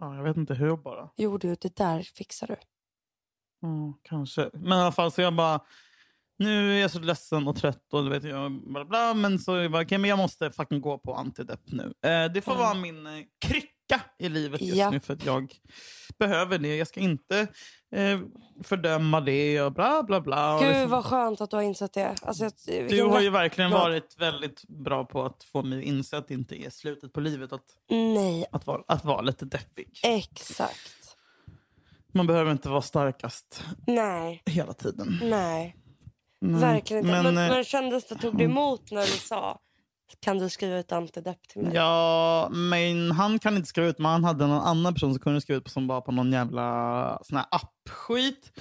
[0.00, 1.08] Ja, jag vet inte hur bara.
[1.16, 2.56] Jo du, det där fixar du.
[3.68, 4.50] Mm, kanske.
[4.52, 5.60] Men i alla fall så jag bara...
[6.40, 9.14] Nu är jag så ledsen och trött och vet jag bla bla.
[9.14, 11.82] Men så jag bara, okay, men jag måste fucking gå på antidepp nu.
[12.02, 12.64] Eh, det får Mm.
[12.64, 13.12] vara min eh,
[13.88, 14.90] krycka i livet just Ja.
[14.90, 15.52] nu för att jag
[16.18, 16.76] behöver det.
[16.76, 17.40] Jag ska inte
[17.92, 18.20] eh,
[18.64, 20.58] fördöma det och bla bla bla.
[20.60, 22.14] Gud liksom- vad skönt att du har insett det.
[22.22, 23.82] Alltså, jag, Du har ju verkligen glad.
[23.82, 27.20] varit väldigt bra på att få mig att inse att det inte är slutet på
[27.20, 30.00] livet att, Nej, att, vara, att vara lite deppig.
[30.02, 30.94] exakt.
[32.12, 35.18] Man behöver inte vara starkast Nej, hela tiden.
[35.22, 35.76] nej.
[36.40, 36.60] Nej.
[36.60, 37.12] Verkligen inte.
[37.22, 39.60] Men, Men, men, eh, kändes det, tog du emot när du sa
[40.20, 41.74] kan du skriva ut antidepp till mig?
[41.74, 45.40] Ja, men han kan inte skriva ut, men han hade någon annan person som kunde
[45.40, 48.52] skriva ut på som var på någon jävla sån här app-skit.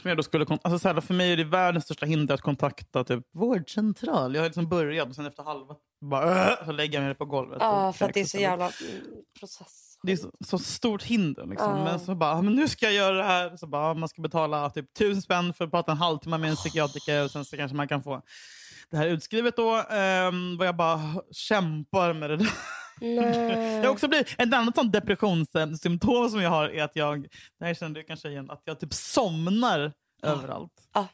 [0.00, 2.40] Som jag då skulle, alltså så här, för mig är det världens största hinder att
[2.40, 4.34] kontakta typ vårdcentral.
[4.34, 5.74] Jag har liksom börjat och sen efter halva
[6.10, 7.58] bara, så lägger jag mig på golvet.
[7.60, 9.02] Ja, för att det är så jävla mm,
[9.40, 9.98] process.
[10.02, 11.46] Det är så, så stort hinder.
[11.46, 11.78] Liksom.
[11.78, 11.84] Ja.
[11.84, 13.56] Men så bara, men nu ska jag göra det här.
[13.56, 16.56] Så bara, man ska betala typ tusen spänn för att prata en halvtimme med en
[16.56, 17.24] psykiatriker.
[17.24, 18.22] Och sen så kanske man kan få
[18.94, 19.76] det här utskrivet då.
[19.76, 22.52] Um, vad jag bara kämpar med det där.
[23.00, 23.74] Nej.
[23.82, 27.26] Jag också blivit, ett annat sånt depressionssymptom som jag har är att jag,
[27.58, 30.72] det här känner du kanske igen, att jag typ somnar överallt.
[30.92, 31.06] Ja.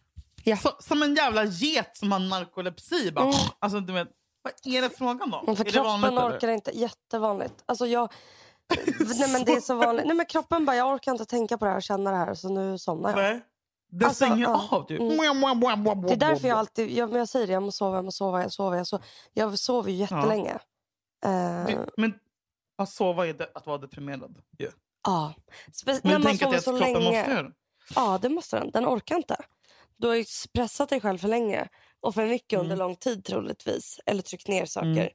[0.44, 0.56] Ja.
[0.56, 3.12] Så, som en jävla get som har narkolepsi.
[3.12, 4.08] Bara, alltså, du vet,
[4.42, 5.44] vad är det frågan om?
[5.46, 6.36] Men för är det vanligt, kroppen eller?
[6.36, 6.78] orkar inte.
[6.78, 7.54] Jättevanligt.
[7.66, 8.12] Alltså jag...
[9.18, 10.06] Nej men det är så vanligt.
[10.06, 12.34] Nej men kroppen bara, jag orkar inte tänka på det här och känna det här
[12.34, 13.16] så nu somnar jag.
[13.16, 13.40] Nej.
[13.90, 14.68] Det Alltså, stänger ja.
[14.70, 14.86] av.
[14.86, 15.00] Typ.
[15.00, 15.16] Mm.
[15.16, 18.42] Det är därför jag alltid, jag, jag säger det, jag måste sova, jag måste sova,
[18.42, 18.76] jag sover.
[18.76, 19.04] Jag, sover.
[19.32, 20.58] jag sover ju jättelänge.
[21.22, 21.28] Ja.
[21.30, 22.14] Det- Men
[22.78, 24.38] att sova är att vara deprimerad.
[24.58, 24.70] ju.
[25.06, 25.34] ja.
[25.72, 26.94] Spe- Men när man tänk att sover så länge.
[26.94, 27.52] måste göra.
[27.94, 28.70] Ja, det måste den.
[28.70, 29.36] Den orkar inte.
[29.96, 31.68] Du har ju pressat dig själv för länge
[32.00, 32.64] och för mycket Mm.
[32.64, 34.00] under lång tid troligtvis.
[34.06, 35.10] Eller tryckt ner saker.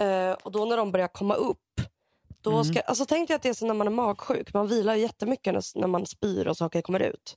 [0.00, 1.58] Eh, och då när de börjar komma upp.
[2.40, 2.64] Då Mm.
[2.64, 4.54] ska, alltså tänk dig att det är som när man är magsjuk.
[4.54, 7.36] Man vilar jättemycket när, när man spyr och saker kommer ut.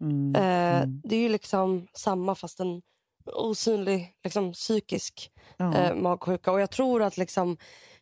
[0.00, 0.34] Mm.
[0.34, 2.82] Eh, Det är ju liksom samma fast en
[3.24, 5.74] osynlig liksom, psykisk Ja.
[5.74, 6.52] eh, magsjuka.
[6.52, 7.56] Och jag tror att liksom,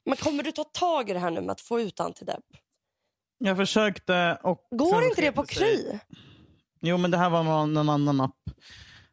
[0.04, 2.44] men kommer du ta tag i det här nu med att få ut antidepp?
[3.38, 4.68] Jag försökte och...
[4.70, 5.42] Går inte det på.
[5.46, 5.98] Kry?
[6.80, 8.34] Jo, men det här var någon, någon annan app.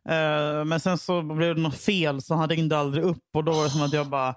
[0.10, 3.52] Eh, men sen så blev det något fel så han ringde aldrig upp och då
[3.52, 4.36] var det som att jag bara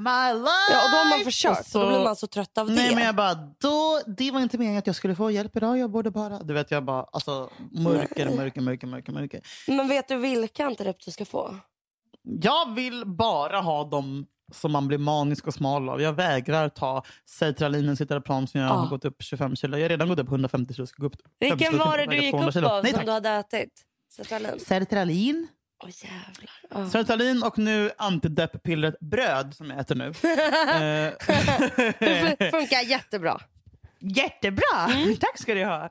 [0.00, 0.70] my life!
[0.70, 1.60] Ja, och då har man försökt.
[1.60, 2.94] Och så- då blir man så trött av Nej det.
[2.94, 5.78] men jag bara, då, det var inte meningen att jag skulle få hjälp idag.
[5.78, 6.38] Jag borde bara...
[6.38, 9.40] Du vet jag bara, alltså mörker, mörker, mörker, mörker, mörker.
[9.66, 11.56] Men vet du vilka antidepp du ska få?
[12.22, 16.00] Jag vill bara ha dem som man blir manisk och smal av.
[16.02, 18.74] Jag vägrar ta Sertralinen, Citalopram som jag Ah.
[18.74, 19.76] har gått upp 25 kilo.
[19.76, 20.86] Jag har redan gått upp 150 kilo.
[20.86, 22.68] Ska gå upp 50 Vilken var det du gick 200 upp kilo.
[22.68, 23.82] av Nej, som du hade ätit?
[24.16, 24.60] Sertralin?
[24.60, 25.48] Sertralin.
[25.82, 26.50] Åh jävlar.
[26.70, 26.90] Ja.
[26.90, 30.12] Sertralin och nu antidepp-pillret bröd som jag äter nu.
[31.98, 33.40] Det Eh, funkar jättebra.
[34.00, 34.88] Jättebra!
[34.90, 35.16] Mm.
[35.16, 35.84] Tack ska du ha.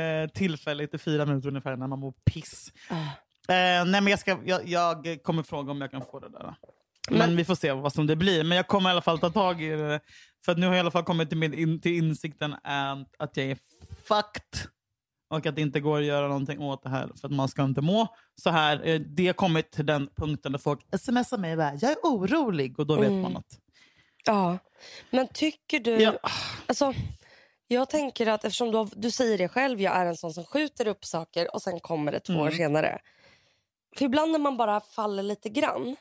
[0.00, 2.72] Eh, tillfälligt i fyra minuter ungefär när man mår piss.
[2.88, 2.94] Ah.
[3.54, 6.54] Eh, nej, men jag, ska, jag, jag kommer fråga om jag kan få det där.
[7.10, 8.44] Men, vi får se vad som det blir.
[8.44, 10.00] Men jag kommer i alla fall ta tag i det.
[10.44, 13.14] För att nu har jag i alla fall kommit till, min, in, till insikten att,
[13.18, 13.58] att jag är
[14.04, 14.70] fucked.
[15.30, 17.10] Och att det inte går att göra någonting åt det här.
[17.20, 18.06] För att man ska inte må
[18.42, 18.86] så här.
[18.88, 21.96] Eh, Det har kommit till den punkten där folk smsar mig och bara, jag är
[22.02, 22.78] orolig.
[22.80, 23.22] Och då vet Mm.
[23.22, 23.58] man att...
[24.24, 24.58] Ja.
[25.10, 25.90] Men tycker du...
[25.90, 26.12] Ja.
[26.66, 26.94] Alltså,
[27.68, 30.44] jag tänker att eftersom du, har, du säger det själv, jag är en sån som
[30.44, 32.46] skjuter upp saker och sen kommer det två Mm.
[32.46, 32.98] år senare.
[33.96, 35.96] För ibland när man bara faller lite grann.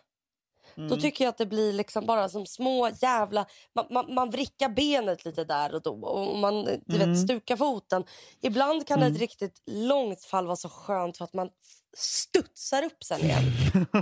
[0.80, 1.00] Då Mm.
[1.00, 3.46] tycker jag att det blir liksom bara som små jävla...
[3.76, 7.10] Man, man, man vrickar benet lite där och då och man du Mm.
[7.14, 8.04] vet, stukar foten.
[8.42, 11.50] Ibland kan ett riktigt långt fall vara så skönt för att man
[11.98, 13.44] studsar upp sen igen.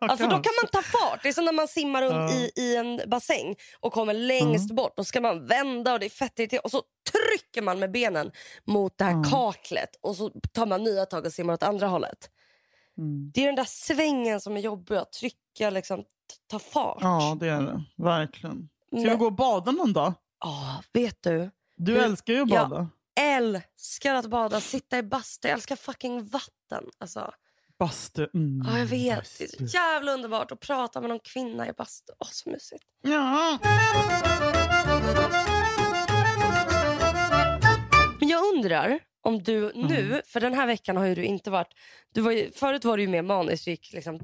[0.00, 1.22] Ja, för då kan man ta fart.
[1.22, 4.92] Det är som när man simmar runt i, i en bassäng och kommer längst bort.
[4.96, 6.64] Då ska man vända och det är fett.
[6.64, 8.30] Och så trycker man med benen
[8.64, 12.30] mot det här kaklet och så tar man nya tag och simmar åt andra hållet.
[13.34, 16.04] Det är den där svängen som är jobbig att trycka, liksom,
[16.46, 16.98] ta fart.
[17.00, 17.82] Ja, det är det.
[17.96, 18.68] Verkligen.
[18.90, 20.12] Ska vi gå och bada någon dag?
[20.40, 21.50] Ja, vet du?
[21.76, 22.88] Du Du- älskar ju att bada.
[23.20, 25.48] Älskar att bada, sitta i bastu.
[25.48, 26.84] Jag älskar fucking vatten.
[26.98, 27.30] Alltså,
[27.78, 28.26] Bastu.
[28.34, 29.14] Mm, ja, jag vet.
[29.38, 29.44] Det bastu.
[29.64, 32.12] är så jävla underbart att prata med någon kvinna i bastu.
[32.18, 32.84] Åh, så mysigt.
[33.02, 33.58] Ja.
[38.20, 39.86] Men jag undrar om du Mm.
[39.86, 41.68] nu, för den här veckan har ju du inte varit...
[42.12, 44.20] Du var ju, förut var du ju mer manisk, du gick liksom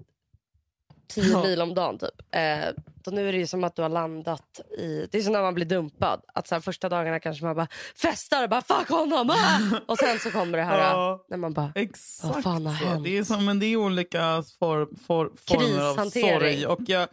[1.10, 1.42] tio Ja.
[1.42, 2.34] mil om dagen typ.
[2.34, 5.06] Eh, då nu är det ju som att du har landat i...
[5.10, 6.20] Det är som när man blir dumpad.
[6.34, 9.30] Att så här, första dagarna kanske man bara festar och bara fuck honom!
[9.30, 9.58] Ah!
[9.88, 11.24] Och sen så kommer det här Ja.
[11.30, 11.72] när man bara...
[11.74, 12.84] Exakt Vad fan har så.
[12.84, 13.04] hänt?
[13.04, 16.66] Det är, som, men det är olika for, for, former av sorg.
[16.66, 17.08] Och jag,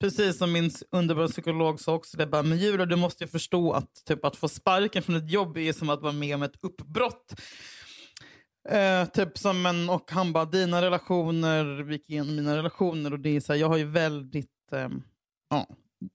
[0.00, 3.72] precis som min underbara psykolog sa också, det bara, men Julia du måste ju förstå
[3.72, 6.56] att, typ, att få sparken från ett jobb är som att vara med om ett
[6.62, 7.34] uppbrott.
[8.68, 13.20] Eh, typ som en, och han bara, dina relationer, vi gick igenom mina relationer och
[13.20, 15.02] det är så här, jag har ju väldigt, ehm,
[15.50, 15.66] ja,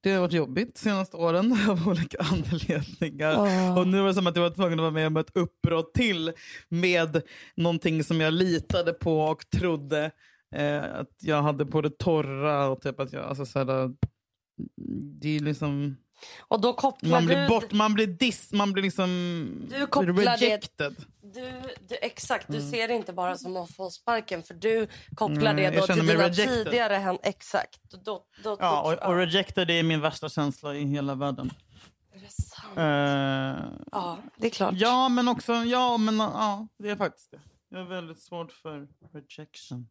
[0.02, 3.36] det har varit jobbigt de senaste åren av olika anledningar.
[3.38, 3.80] Åh.
[3.80, 5.94] Och nu var det som att jag var tvungen att vara med om ett uppbrott
[5.94, 6.32] till
[6.70, 7.22] med
[7.56, 10.12] någonting som jag litade på och trodde
[10.56, 12.68] eh, att jag hade på det torra.
[12.68, 13.94] Och typ att jag, alltså, så här,
[15.22, 15.98] det är liksom,
[16.48, 17.28] Och då kopplar man du...
[17.28, 19.08] blir bort, man blir diss, man blir liksom
[19.70, 20.96] Du kopplar det- rejected.
[21.22, 25.52] Du, du, exakt, du ser det inte bara som att få sparken för du kopplar
[25.52, 26.64] Mm, det då till dina rejected.
[26.66, 27.80] tidigare hän- Exakt.
[28.06, 31.52] Då, då, Ja, och, och rejected är min värsta känsla i hela världen.
[32.14, 32.78] Är det sant?
[32.78, 34.74] Eh, Ja, det är klart.
[34.76, 37.40] ja, men också, ja, men ja, det är faktiskt det.
[37.70, 39.88] Jag är väldigt svårt för rejection.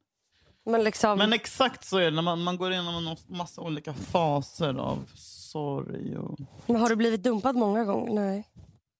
[0.65, 1.19] Men liksom...
[1.19, 5.11] Men exakt så är det när man, man går igenom en massa olika faser av
[5.15, 6.19] sorg.
[6.19, 6.39] Och...
[6.67, 8.13] Men har du blivit dumpad många gånger?
[8.15, 8.49] Nej.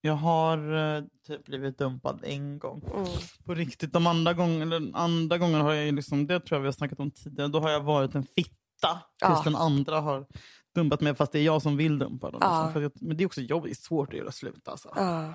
[0.01, 2.83] Jag har eh, typ blivit dumpad en gång.
[2.95, 3.07] Mm.
[3.45, 3.93] På riktigt.
[3.93, 7.01] De andra gångerna, eller andra gången har jag liksom, det tror jag vi har snackat
[7.01, 9.01] om tidigare, då har jag varit en fitta.
[9.21, 9.35] Ja.
[9.35, 10.27] Tills den andra har
[10.75, 12.39] dumpat mig fast det är jag som vill dumpa dem.
[12.43, 12.65] Ja.
[12.65, 12.73] Liksom.
[12.73, 14.93] För att, men det är också jobbigt, det är svårt att göra slut alltså.
[14.97, 15.35] Ja.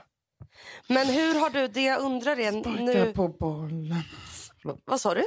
[0.87, 3.13] Men hur har du, det jag undrar är Sparka nu...
[3.15, 4.03] på bollen.
[4.85, 5.23] Vad sa du?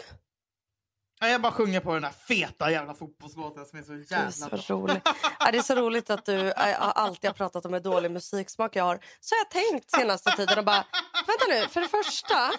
[1.23, 4.19] Ja, jag bara sjunger på den här feta jävla fotbollslåten som är så Det är
[4.19, 4.59] jävla så bra.
[4.77, 5.09] roligt.
[5.41, 8.85] Ja, det är så roligt att du alltid har pratat om hur dålig musiksmak jag
[8.85, 8.99] har.
[9.21, 10.85] Så har jag tänkt senaste tiden och bara,
[11.27, 12.53] vänta nu, för det första,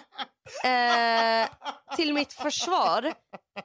[0.68, 1.48] eh,
[1.96, 3.12] till mitt försvar,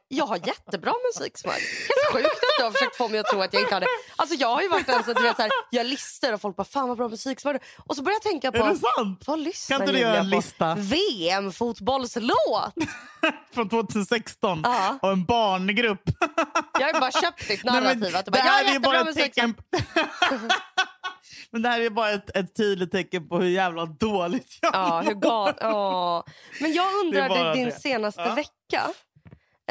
[0.08, 1.56] jag har jättebra musiksmak.
[1.56, 3.88] Helt sjukt att du har försökt få mig att tro att jag inte har det.
[4.16, 6.56] Alltså jag har ju varit den som du vet, så här, jag listor och folk
[6.56, 8.80] bara, fan vad bra musiksmak du har." Och så börjar jag tänka på, Är det
[8.98, 9.24] sant?
[9.28, 10.76] vad lyssnar Kan inte du göra en lista?
[10.76, 12.74] VM-fotbollslåt!
[13.54, 14.89] Från 2016 Ja.
[15.02, 16.02] Och en barngrupp.
[16.80, 18.16] Jag har bara köpt ditt Nej, men narrativ.
[18.16, 19.56] att du bara, det här är jättebra bara ett tecken...
[21.52, 25.02] Men det här är bara ett, ett tydligt tecken på hur jävla dåligt jag Ja,
[25.02, 25.54] hur gal...
[25.60, 26.26] ja.
[26.62, 27.72] Men jag är undrade din det.
[27.80, 28.34] senaste Ja.
[28.36, 28.88] vecka.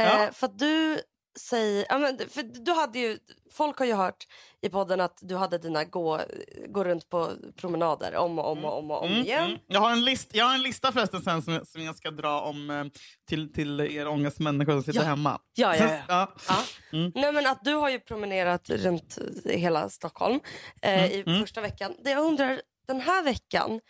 [0.00, 0.30] Eh.
[0.32, 1.00] För att du
[1.38, 1.86] säger...
[1.88, 3.18] Ja, men, för du hade ju,
[3.52, 4.26] folk har ju hört
[4.60, 6.20] i podden att du hade dina gå,
[6.68, 9.44] gå runt på promenader om och om och om, och om igen.
[9.44, 9.58] Mm.
[9.66, 12.40] Jag, har en list, jag har en lista förresten sen som, som jag ska dra
[12.40, 12.84] om eh,
[13.28, 15.06] till, till er ångestmänniskor som sitter Ja.
[15.06, 15.40] hemma.
[15.54, 16.02] Ja, ja, ja.
[16.08, 16.32] ja.
[16.48, 16.64] Ja.
[16.98, 17.12] Mm.
[17.14, 20.40] Nej, men att du har ju promenerat runt hela Stockholm
[20.82, 21.40] eh, i mm.
[21.40, 21.94] första veckan.
[22.04, 23.80] Det jag undrar, den här veckan,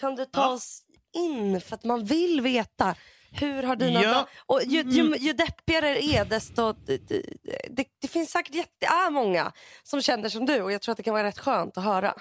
[0.00, 0.82] kan du ta oss
[1.16, 2.94] in för att man vill veta
[3.32, 4.28] hur har dina Ja.
[4.46, 5.18] Och ju, ju, Mm.
[5.22, 6.72] ju deppigare det är desto...
[6.72, 6.96] Det,
[7.70, 11.02] det, finns säkert jätte, är många som känner som du och jag tror att det
[11.02, 12.14] kan vara rätt skönt att höra.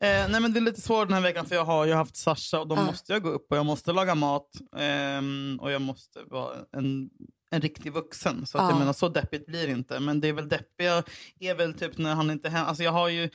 [0.00, 2.16] Eh, nej men det är lite svårt den här veckan för jag har ju haft
[2.16, 2.84] Sasha och då Ah.
[2.84, 4.50] måste jag gå upp och jag måste laga mat.
[4.76, 7.10] ehm, och jag måste vara en,
[7.50, 8.46] en riktig vuxen.
[8.46, 8.70] Så att Ah.
[8.70, 10.00] jag menar, så deppigt blir det inte.
[10.00, 11.02] Men det är väl deppiga
[11.40, 13.30] är väl typ när han inte hem, Alltså jag har ju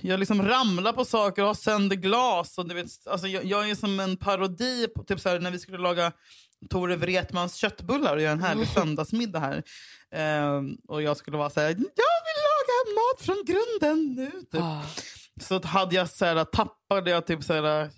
[0.00, 2.58] jag liksom ramlar på saker och har sönder glas.
[2.58, 5.50] Och du vet, alltså jag, jag är som en parodi på typ så här, när
[5.50, 6.12] vi skulle laga
[6.70, 9.62] Tore Wretmans köttbullar och göra en härlig söndagsmiddag här.
[10.14, 14.30] Ehm, och jag skulle vara så här, jag vill laga mat från grunden nu.
[14.30, 14.60] Typ.
[14.62, 14.82] Ah.
[15.40, 17.90] Så hade jag så här, tappade jag typ så här,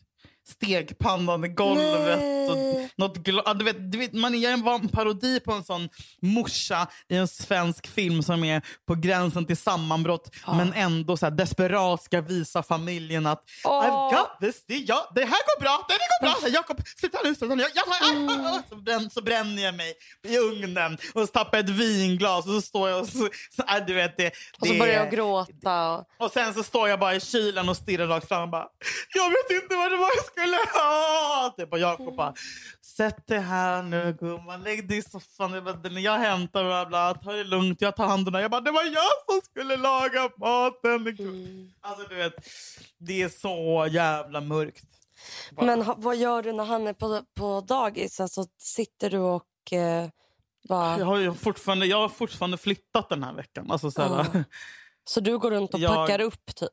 [0.50, 2.20] stegpannan i golvet.
[2.50, 2.90] Och Nej.
[2.96, 5.88] något gla- ja, du vet, du vet, man gör en van parodi på en sån
[6.22, 11.30] morsa i en svensk film som är på gränsen till sammanbrott men ändå så här
[11.30, 13.84] desperat ska visa familjen att Åh.
[13.84, 16.48] I've got this, det, ja, det här går bra, det, det går bra.
[16.48, 17.62] Jakob, sluta nu, sluta nu.
[17.62, 17.86] Jag, jag,
[18.44, 19.94] jag, så, brän, så bränner jag mig
[20.28, 23.62] i ugnen och så tappar jag ett vinglas och så står jag och så, så,
[23.76, 24.28] äh, du vet det.
[24.60, 25.90] Och så det- börjar jag gråta.
[25.90, 26.06] Och...
[26.18, 28.66] och sen så står jag bara i kylen och stirrar rakt fram och bara
[29.14, 31.54] Jag vet inte vad det var jag skulle ha!
[31.58, 32.34] Typ, och Jakob bara
[32.82, 35.52] Sätt dig här nu gumman, lägg dig i soffan.
[35.52, 38.40] Jag, bara, "Men jag hämtar bla bla, ta det lugnt, jag tar hand om det.
[38.40, 41.16] Jag bara, det var jag som skulle laga maten.
[41.80, 42.34] Alltså du vet,
[42.98, 44.84] det är så jävla mörkt.
[45.52, 48.20] Bara- Men vad gör du när han är på, på dagis?
[48.20, 50.08] Alltså, sitter du och eh,
[50.68, 50.98] bara...
[50.98, 53.70] jag har fortfarande, jag har fortfarande flyttat den här veckan.
[53.70, 54.42] Alltså, så här, Ja.
[55.04, 56.70] Så du går runt och Jag- packar upp typ?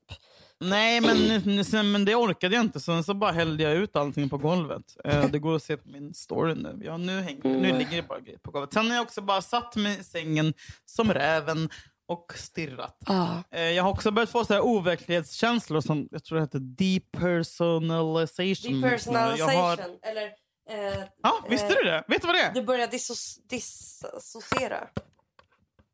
[0.59, 2.79] Nej, men, sen- men det orkade jag inte.
[2.79, 4.97] Sen så bara hällde jag ut allting på golvet.
[5.05, 6.81] Eh, det går att se på min story nu.
[6.83, 8.73] Ja, nu, hänger, nu ligger det bara grejer på golvet.
[8.73, 10.53] Sen har jag också bara satt mig i sängen
[10.85, 11.69] som räven
[12.07, 12.97] och stirrat.
[13.05, 13.43] Ja.
[13.51, 18.81] Eh, jag har också börjat få så här overklighetskänslor som jag tror det heter depersonalization.
[18.81, 20.31] Jag har, Depersonalization, eller
[20.69, 22.03] Eh, Ja, visste eh, du det?
[22.07, 22.53] Vet du vad det är?
[22.53, 24.87] Du börjar dissos- dissociera.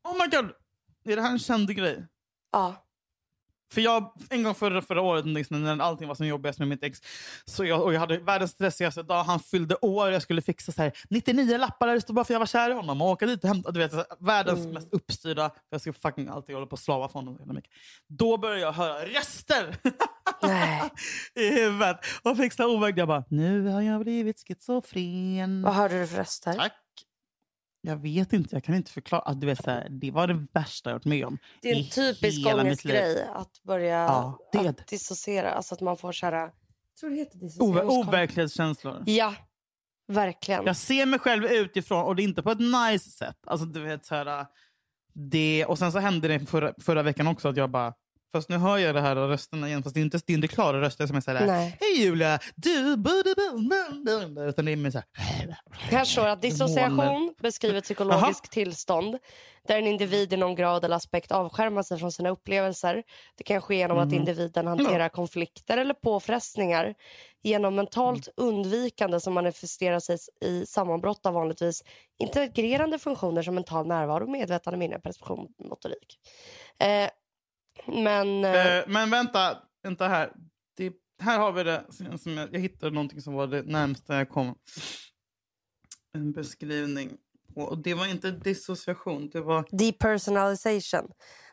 [0.04, 0.50] Oh my god!
[1.12, 2.06] Är det här en känd grej?
[2.52, 2.74] Ja.
[3.74, 6.82] För jag, en gång förra, förra året liksom, när allting var som jobbigast med mitt
[6.84, 6.98] ex,
[7.44, 9.24] så jag, och jag hade världens stressigaste dag.
[9.24, 12.34] Han fyllde år, jag skulle fixa så här, 99 lappar där det stod bara för
[12.34, 13.02] jag var kär i honom.
[13.02, 14.70] Och åka dit och hämta, du vet, här, världens Mm.
[14.74, 17.60] mest uppstyrda, för jag ska fucking alltid hålla på och slava för honom.
[18.08, 19.76] Då började jag höra röster
[21.40, 21.96] i huvudet.
[22.22, 22.98] Och fick så overkligt.
[22.98, 25.62] Jag bara, nu har jag blivit schizofren.
[25.62, 26.52] Vad hörde du för röster?
[26.52, 26.72] Tack.
[27.86, 29.22] Jag vet inte, jag kan inte förklara.
[29.22, 31.38] Alltså, du vet, så här, det var det värsta jag varit med om.
[31.62, 35.50] Det är en typisk ångestgrej att börja Ja, det att dissociera.
[35.50, 36.32] Alltså att man får så här...
[36.32, 36.52] Jag
[37.00, 37.86] tror det heter dissociera.
[37.86, 39.02] overklighetskänslor.
[39.06, 39.34] Ja,
[40.08, 40.66] verkligen.
[40.66, 43.38] Jag ser mig själv utifrån och det är inte på ett nice sätt.
[43.46, 44.46] Alltså, du vet, så här,
[45.14, 47.94] det, och sen så hände det förra, förra veckan också att jag bara...
[48.34, 49.82] Fast nu hör jag det här och rösterna igen.
[49.82, 51.46] Fast det är inte, det är inte klara röster som är så här...
[51.46, 51.76] Nej.
[51.80, 52.38] Hej Julia!
[52.54, 52.96] Du...
[52.96, 55.56] bu- du- bu- bu- bu- bu." Utan det är mer så här...
[55.70, 59.18] Här står att dissociation beskriver ett psykologiskt tillstånd
[59.68, 63.02] där en individ i någon grad eller aspekt avskärmar sig från sina upplevelser.
[63.36, 64.14] Det kan ske genom att Mhm.
[64.16, 66.94] individen hanterar konflikter eller påfrestningar
[67.42, 68.54] genom mentalt Mm.
[68.54, 71.82] undvikande som manifesterar sig i sammanbrott av vanligtvis
[72.18, 76.18] integrerande funktioner som mental närvaro, medvetande, minne, perception, motorik.
[76.78, 77.08] Eh,
[77.86, 78.44] men...
[78.44, 80.32] Eh, Eh, men vänta, vänta här.
[80.76, 81.84] Det, här har vi det.
[82.18, 84.54] Som jag, jag hittade någonting som var det närmsta jag kom.
[86.14, 87.16] En beskrivning.
[87.54, 89.30] Och det var inte dissociation.
[89.32, 91.08] Det var depersonalization.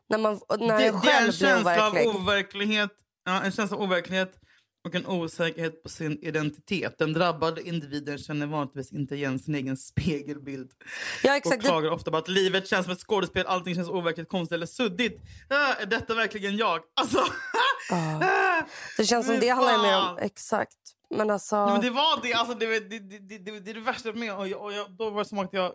[0.09, 2.15] När man när det, det är en känsla av overklig.
[2.15, 2.91] overklighet.
[3.23, 4.39] Ja, en känsla av overklighet
[4.83, 6.97] och en osäkerhet på sin identitet.
[6.97, 10.71] Den drabbade individen känner vanligtvis inte igen sin egen spegelbild.
[11.23, 11.63] Ja, Och exakt.
[11.63, 15.21] klagar ofta på att livet känns som ett skådespel, allting känns overkligt, konstigt eller suddigt.
[15.49, 16.79] Ah, är detta verkligen jag?
[16.95, 17.19] Alltså...
[17.91, 18.19] ah,
[18.97, 20.17] Det känns som det handlar mer om...
[20.17, 20.77] Exakt.
[21.09, 21.55] Men alltså...
[21.55, 22.33] Ja, men det var det.
[22.33, 25.09] Alltså, det, det, det, det, det, är det värsta med och, jag, och jag, Då
[25.09, 25.73] var det som att jag...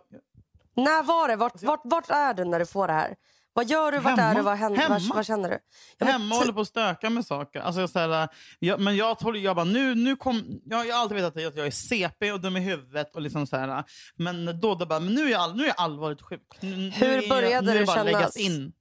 [0.75, 1.33] När var det?
[1.33, 3.15] Alltså, Vart, vart, vart är du när du får det här?
[3.57, 3.99] Vad gör du?
[3.99, 4.31] Vart Hemma.
[4.31, 4.41] är du?
[4.41, 4.99] Vad, händer, Hemma.
[4.99, 5.55] vad, vad känner du?
[5.97, 7.59] Ja, men hemma håller på att stöka med saker.
[7.59, 8.29] Alltså, jag, så här,
[8.59, 10.61] jag, men jag, håller, jag bara, nu, nu kom...
[10.63, 13.15] Jag, har alltid vetat att jag är CP och dum i huvudet.
[13.15, 13.83] Och liksom så här,
[14.15, 16.57] men då, då bara, men nu är jag, nu är jag allvarligt sjuk.
[16.59, 18.37] Nu, Hur är jag, började nu det det bara kännas?
[18.37, 18.73] in.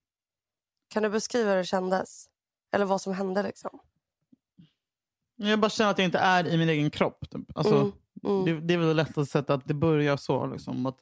[0.88, 2.26] Kan du beskriva hur det kändes?
[2.74, 3.78] Eller vad som hände liksom?
[5.36, 7.30] Jag bara känner att jag inte är i min egen kropp.
[7.30, 7.56] Typ.
[7.58, 7.92] Alltså,
[8.24, 8.44] Mm, mm.
[8.44, 10.46] Det, det är väl det lättaste sättet att det börjar så.
[10.46, 10.98] Liksom, att,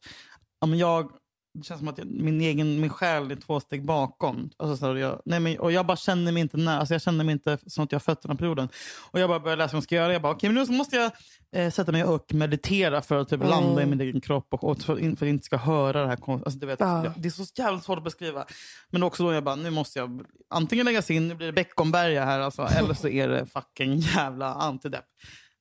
[0.76, 1.12] jag,
[1.54, 4.50] det känns som att jag, min egen min själ är två steg bakom.
[4.56, 6.78] Alltså, så jag, nej, men, och jag bara känner mig inte nära.
[6.78, 8.68] Alltså, jag känner mig inte som att jag har fötterna på jorden.
[9.10, 10.12] Och jag bara börjar läsa vad jag ska göra.
[10.12, 11.12] Jag bara, okej, men nu måste jag
[11.52, 13.50] eh, sätta mig och meditera för att typ, Mm.
[13.50, 14.46] landa i min egen kropp.
[14.50, 16.18] Och, och för, för att inte ska höra det här.
[16.32, 17.14] Alltså, du vet, Ja.
[17.16, 18.44] det är så jävla svårt att beskriva.
[18.90, 22.24] Men också då jag bara, nu måste jag antingen läggas in, nu blir det Beckomberga
[22.24, 22.40] här.
[22.40, 25.04] Alltså, eller så är det fucking jävla antidepp.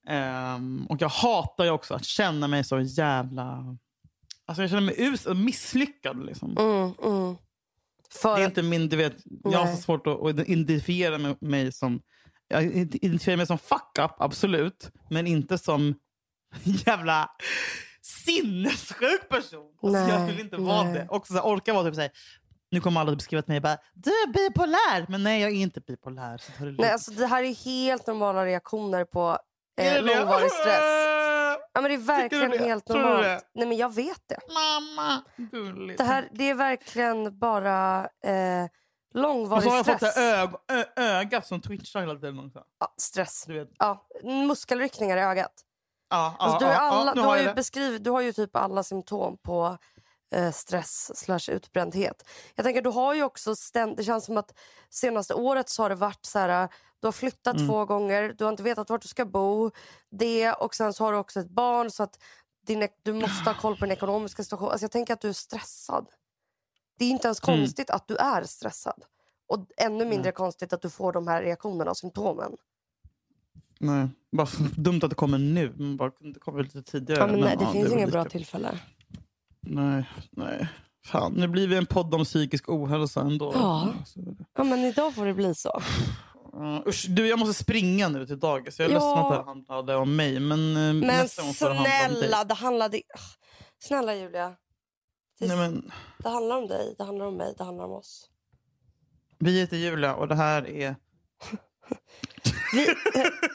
[0.10, 3.78] Ehm, och jag hatar ju också att känna mig så jävla...
[4.46, 6.26] Alltså jag känner mig us misslyckad.
[6.26, 6.58] Liksom.
[6.58, 7.36] Mm, mm.
[8.14, 11.72] För Det är inte min, du vet, jag har så svårt att, att identifiera mig,
[11.72, 12.02] som...
[12.48, 14.92] Jag identifierar mig som fuck up, absolut.
[15.10, 15.96] Men inte som
[16.64, 17.30] jävla
[18.02, 19.72] sinnessjuk person.
[19.84, 20.94] Alltså, jag Nej, vill inte vara nej.
[20.94, 21.08] det.
[21.10, 22.12] Också så här, orka vara typ såhär,
[22.72, 25.06] nu kommer alla att beskriva till mig bara, du är bipolär.
[25.10, 26.38] Men nej, jag är inte bipolär.
[26.38, 26.72] Så det.
[26.72, 29.38] Nej, alltså, det här är helt normala reaktioner på
[29.82, 31.13] eh, långvarig stress.
[31.74, 32.58] Ja, men det är verkligen det?
[32.58, 33.24] helt normalt.
[33.24, 33.42] det?
[33.54, 34.40] Nej, men jag vet det.
[34.54, 35.98] Mamma, gulligt.
[35.98, 38.70] Det, här, det är verkligen bara eh, Och
[39.14, 40.16] långvarig så har jag fått stress.
[40.16, 42.64] det ög, ö, ögat som twitchar hela tiden också.
[42.80, 43.44] Ja, stress.
[43.48, 43.70] Du vet.
[43.80, 45.54] Ja, muskelryckningar i ögat.
[46.10, 48.84] Ja, ja, Alltså, du, ja, alla, ja, du, har ju du har ju typ alla
[48.84, 49.78] symptom på
[50.34, 52.30] eh, stress slash utbrändhet.
[52.56, 54.54] Jag tänker, du har ju också ständ, det känns som att
[54.90, 56.70] senaste året så har det varit så här,
[57.04, 57.68] du har flyttat Mm.
[57.68, 59.72] två gånger, du har inte vetat vart du ska bo.
[60.10, 62.20] Det och sen så har du också ett barn så att
[62.68, 64.70] din, du måste ha koll på din ekonomiska situation.
[64.70, 66.08] Alltså jag tänker att du är stressad.
[67.00, 67.60] Det är inte ens Mm.
[67.60, 69.04] konstigt att du är stressad.
[69.48, 72.52] Och ännu mindre konstigt att du får de här reaktionerna och symptomen.
[73.80, 74.48] Nej, bara
[74.78, 75.74] dumt att det kommer nu.
[75.78, 77.20] Man bara, det kommer lite tidigare.
[77.22, 78.80] Ja, men nej, det ja, finns inget bra tillfälle.
[79.62, 80.68] Nej, nej.
[81.06, 83.52] Fan, nu blir vi en podd om psykisk ohälsa ändå.
[83.56, 83.94] Ja.
[84.56, 85.82] Ja, men idag får det bli så.
[86.54, 88.80] Ja, usch, du, jag måste springa nu till dagis.
[88.80, 88.96] Jag är Ja.
[88.96, 90.40] ledsen att det här handlade om mig.
[90.40, 93.02] Men, eh, Men det snälla, det handlade...
[93.84, 94.56] Snälla Julia.
[95.40, 98.30] Det, Nej, men, det handlar om dig, det handlar om mig, det handlar om oss.
[99.40, 100.96] vi heter Julia och det här är...
[102.74, 102.96] Vi, eh,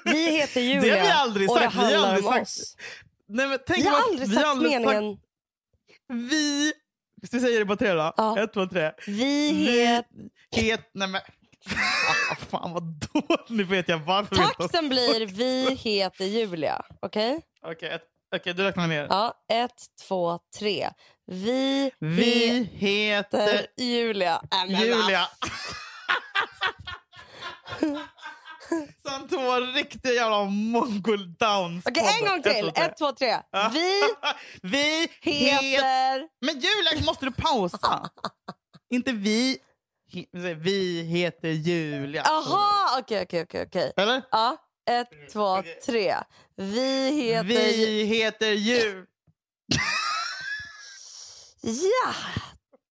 [0.05, 2.33] vi heter Julia Det har vi aldrig och sagt, det vi har handlar aldrig om
[2.33, 2.77] sagt- oss.
[3.29, 5.19] Nej, men, tänk Vi har aldrig vi sagt aldrig meningen.
[6.09, 6.73] Vi...
[7.27, 8.13] Ska vi säga det på tre då?
[8.17, 8.39] Ja.
[8.43, 8.93] Ett, två, tre.
[9.07, 10.05] Vi heter...
[10.57, 10.81] Het...
[10.95, 11.21] Nej men...
[12.51, 13.49] Fan vad dåligt.
[13.49, 16.83] Nu vet jag varför Takten blir vi heter Julia.
[17.03, 17.41] Okej?
[17.63, 18.03] Okej, ett,
[18.37, 19.07] Okej, du räknar ner.
[19.11, 20.91] Ja, ett, två, tre.
[21.27, 24.43] Vi, Vi heter heter Julia.
[24.53, 25.29] Äh, men Julia.
[29.07, 31.87] Som två riktiga jävla mongol downs.
[31.87, 32.73] Okej, en gång till.
[32.75, 33.37] Ett, två, tre.
[33.73, 34.03] Vi
[34.71, 35.63] Vi heter...
[35.63, 36.29] heter...
[36.41, 38.11] Men Julia, måste du pausa?
[38.91, 39.59] Inte vi.
[40.57, 42.23] Vi heter Julia.
[42.25, 43.63] Jaha, okej, okej, okej.
[43.67, 43.93] okej.
[43.97, 44.23] Eller?
[44.31, 44.57] Ja,
[44.91, 45.79] ett, två, Okej.
[45.87, 46.15] tre.
[46.57, 47.45] Vi heter...
[47.45, 49.07] Vi heter Jul.
[51.63, 52.15] Ja!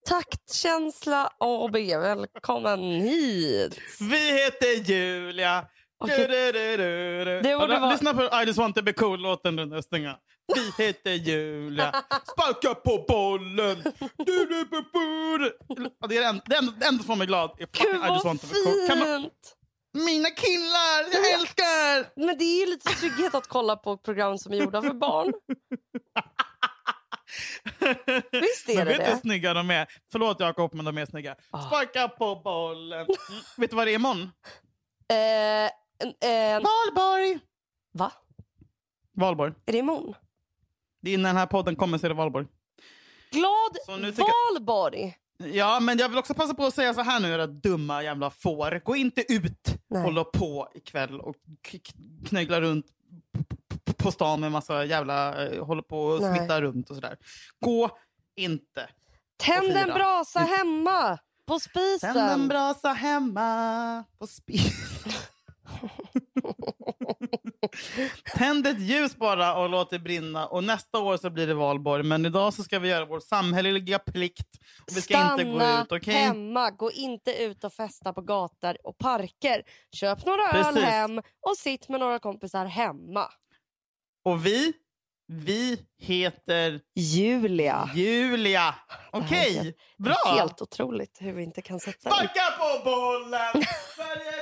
[0.10, 3.80] Taktkänsla AB, välkommen hit.
[4.00, 5.66] Vi heter Julia.
[6.00, 6.18] Okej.
[6.28, 7.42] Du, du, du, du, du.
[7.42, 9.98] Det borde vara- Lyssna på I just want to be cool-låten nu nästa.
[10.56, 12.04] Vi heter Julia.
[12.32, 13.84] Sparka på bollen.
[14.18, 14.64] Du, du,
[15.38, 15.58] du.
[16.00, 17.52] Ja, Det är det enda som får mig glad.
[17.60, 18.22] är Gud vad.
[18.88, 19.54] Kan man, fint!
[19.94, 22.20] mina killar, jag älskar!
[22.26, 25.34] Men det är ju lite trygghet att kolla på program som är gjorda för barn.
[28.32, 29.18] Visst är Men det vet det?
[29.18, 29.88] snygga de är?
[30.12, 31.36] Förlåt Jakob, men de är snygga.
[31.52, 31.62] Ah.
[31.68, 33.00] Sparka på bollen.
[33.00, 33.08] Mm.
[33.58, 34.22] vet du vad det är imorgon?
[35.10, 35.72] Eh,
[36.04, 37.40] en, en, Valborg!
[37.94, 38.12] va?
[39.14, 39.54] Valborg.
[39.66, 40.14] Är det imorgon?
[41.18, 42.48] När den här podden kommer så är det valborg.
[43.32, 43.78] Glad
[44.56, 45.18] valborg!
[45.54, 48.30] Ja, men jag vill också passa på att säga så här nu, era dumma jävla
[48.30, 48.82] får.
[48.86, 50.04] Gå inte ut Nej.
[50.04, 51.36] hålla på ikväll och
[51.72, 51.94] k- k-
[52.28, 52.86] knöggla runt
[53.98, 55.46] på stan med massa jävla...
[55.46, 57.18] eh, håller på och smitta runt och sådär.
[57.60, 57.90] Gå
[58.36, 58.90] inte.
[59.38, 61.18] Tänd en brasa hemma!
[61.46, 62.14] På spisen!
[62.14, 65.12] Tänd en brasa hemma på spisen.
[68.38, 70.48] Tänd ett ljus bara och låt det brinna.
[70.48, 72.04] Och nästa år så blir det valborg.
[72.04, 74.48] Men idag så ska vi göra vår samhälleliga plikt.
[74.82, 76.14] Och vi ska Stanna inte gå ut, okej?
[76.14, 76.72] hemma.
[76.72, 79.64] Gå inte ut och festa på gator och parker.
[79.96, 80.84] Köp några öl Precis.
[80.84, 83.30] hem och sitt med några kompisar hemma.
[84.26, 84.74] Och vi,
[85.28, 87.90] vi heter Julia.
[87.96, 88.76] Julia.
[89.12, 90.16] Okej, helt- bra.
[90.38, 92.10] Helt otroligt hur vi inte kan sätta.
[92.10, 93.64] Sparka på bollen!
[93.96, 94.37] Sverige!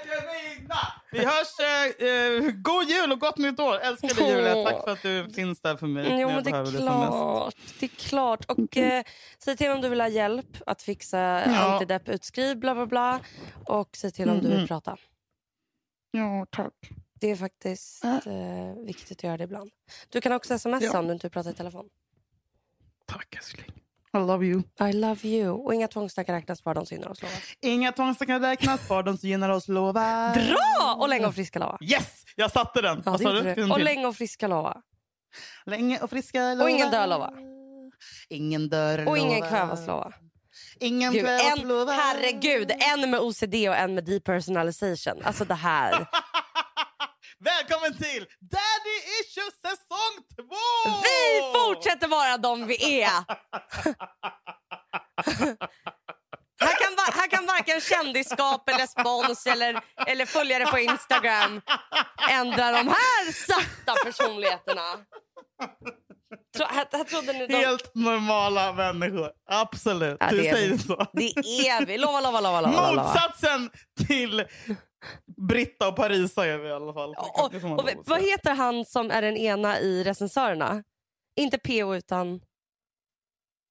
[1.16, 1.60] Vi hörs.
[1.60, 3.80] Eh, eh, god jul och gott nytt år!
[3.80, 4.64] Älskar dig Julia.
[4.64, 6.06] Tack för att du finns där för mig.
[6.08, 7.56] Mm, Jo men det är det klart.
[7.80, 8.46] Det är klart.
[8.46, 9.04] Och eh,
[9.40, 11.74] säg till om du vill ha hjälp att fixa Ja.
[11.74, 13.20] antidepp utskriv bla bla bla.
[13.66, 14.98] Och säg till om du vill prata.
[16.12, 16.74] Ja, tack.
[17.20, 19.72] Det är faktiskt eh, viktigt att göra det ibland.
[20.10, 21.00] Du kan också smsa Ja.
[21.00, 21.90] om du inte pratar i telefon.
[23.06, 23.72] Tack älskling.
[24.16, 24.64] I love you.
[24.90, 25.50] I love you.
[25.50, 27.38] Och inga tvångstankar räknas bara de syner oss lovar.
[27.62, 30.34] Inga tvångstakar kan räknas, bara de som gynnar oss lovar.
[30.34, 30.96] Bra!
[31.00, 31.78] Och länge och friska lova.
[31.82, 32.24] Yes!
[32.36, 33.02] Jag satte den.
[33.06, 33.54] Ja, Vad det.
[33.54, 34.82] En Och länge och friska lova.
[35.66, 36.64] Länge och friska lova.
[36.64, 37.34] Och ingen dör lova.
[38.30, 39.50] Ingen dör Och ingen lova.
[39.50, 40.14] kvävas lova.
[40.80, 41.92] Ingen Gud, kvävas en, lova.
[41.92, 45.22] herregud, en med OCD och en med depersonalization.
[45.24, 46.06] Alltså det här.
[47.46, 50.66] Välkommen till Daddy Issues säsong två!
[51.04, 53.24] Vi fortsätter vara de vi är.
[56.62, 61.62] Här kan, här kan varken kändisskap eller spons eller, eller följare på Instagram
[62.30, 64.82] ändra de här satta personligheterna.
[66.58, 67.54] Tro, här, här trodde ni de...
[67.54, 69.32] Helt normala människor.
[69.50, 70.18] Absolut.
[70.20, 70.78] Ja, du säger vi.
[70.78, 71.06] så.
[71.14, 71.32] Det
[71.70, 71.98] är vi.
[71.98, 72.62] Lova, lova, lova.
[72.62, 73.04] lova, lova.
[73.04, 73.70] Motsatsen
[74.08, 74.46] till
[75.38, 77.16] Britta och Parisa är vi i alla fall.
[77.18, 80.84] Och, och, att vad heter han som är den ena i recensörerna?
[81.36, 82.42] Inte PO utan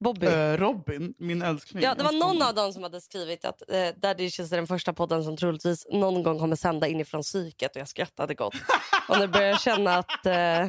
[0.05, 0.27] Bobby.
[0.27, 1.83] Eh, Robin, min älskling.
[1.83, 4.93] Ja, det var någon av dem som hade skrivit att eh, Daddy är den första
[4.93, 8.55] podden som troligtvis någon gång kommer sända inifrån psyket och jag skrattade gott.
[9.09, 10.67] och nu börjar jag känna att eh,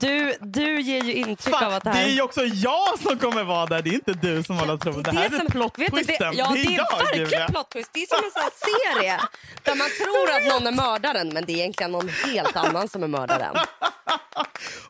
[0.00, 2.04] du, du ger ju intryck Fan, av att det det här...
[2.04, 3.82] är ju också jag som kommer vara där.
[3.82, 4.92] Det är inte du som håller tro.
[4.92, 6.30] Det här är som- plot vet du, twisten.
[6.32, 7.48] det, ja, det är, jag, verkligen Julia.
[7.48, 7.90] plot twist.
[7.92, 8.50] Det är som en sån här
[8.96, 9.20] serie
[9.62, 13.02] där man tror att någon är mördaren men det är egentligen någon helt annan som
[13.02, 13.56] är mördaren.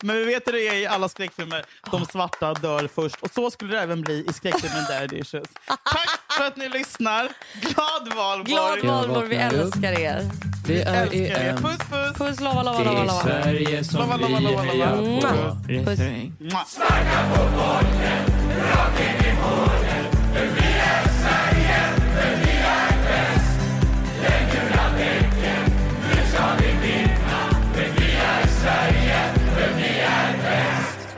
[0.02, 1.64] Men vi vet hur det är i alla skräckfilmer.
[1.90, 3.16] De svarta dör först.
[3.20, 5.48] Och så skulle det även bli i skräckfilmen Daddy Issues.
[5.66, 7.28] Tack för att ni lyssnar.
[7.60, 8.44] Glad valborg.
[8.80, 10.30] Glad valborg, vi älskar er.
[10.70, 11.48] Det är.
[11.50, 11.56] EM.
[11.56, 12.18] Puss puss.
[12.18, 13.00] Puss, lova, lova, Det lova.
[13.00, 13.22] är lova.
[13.22, 14.72] Sverige som Lova, lova, vi lova, lova.
[14.72, 15.26] hejar på.
[15.28, 15.68] Puss.
[15.68, 16.32] Refräng.
[16.38, 17.70] Mwah.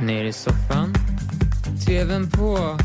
[0.01, 0.95] Ner i soffan,
[1.87, 2.79] tvn på.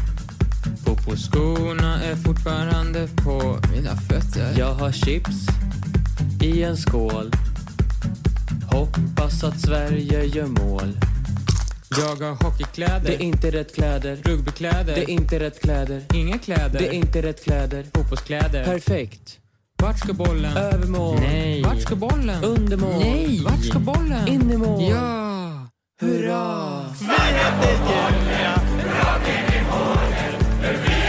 [0.85, 4.53] Fotbollsskorna är fortfarande på mina fötter.
[4.59, 5.47] Jag har chips
[6.47, 7.31] i en skål.
[8.71, 10.97] Hoppas att Sverige gör mål.
[11.89, 13.01] Jag har hockeykläder.
[13.05, 14.15] Det är inte rätt kläder.
[14.23, 14.95] Rugbykläder.
[14.95, 16.03] Det är inte rätt kläder.
[16.13, 16.79] Inga kläder.
[16.79, 17.85] Det är inte rätt kläder.
[17.93, 18.65] Fotbollskläder.
[18.65, 19.39] Perfekt.
[19.81, 20.57] Vart ska bollen?
[20.57, 21.19] Övermål.
[21.19, 21.63] Nej.
[21.63, 22.43] Vart ska bollen?
[22.43, 22.99] Undermål.
[22.99, 23.41] Nej.
[23.43, 24.27] Vart ska bollen?
[24.27, 24.91] In i mål.
[24.91, 25.67] Ja.
[26.01, 26.85] Hurra!
[26.99, 28.61] Vi heter Julia.
[30.61, 31.06] Vi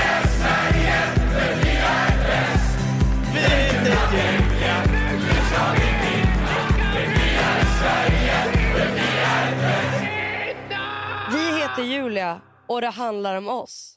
[11.78, 13.94] heter Julia och det handlar om oss.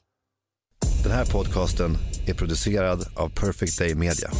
[1.02, 4.30] Den här podcasten är producerad av Perfect Day Media.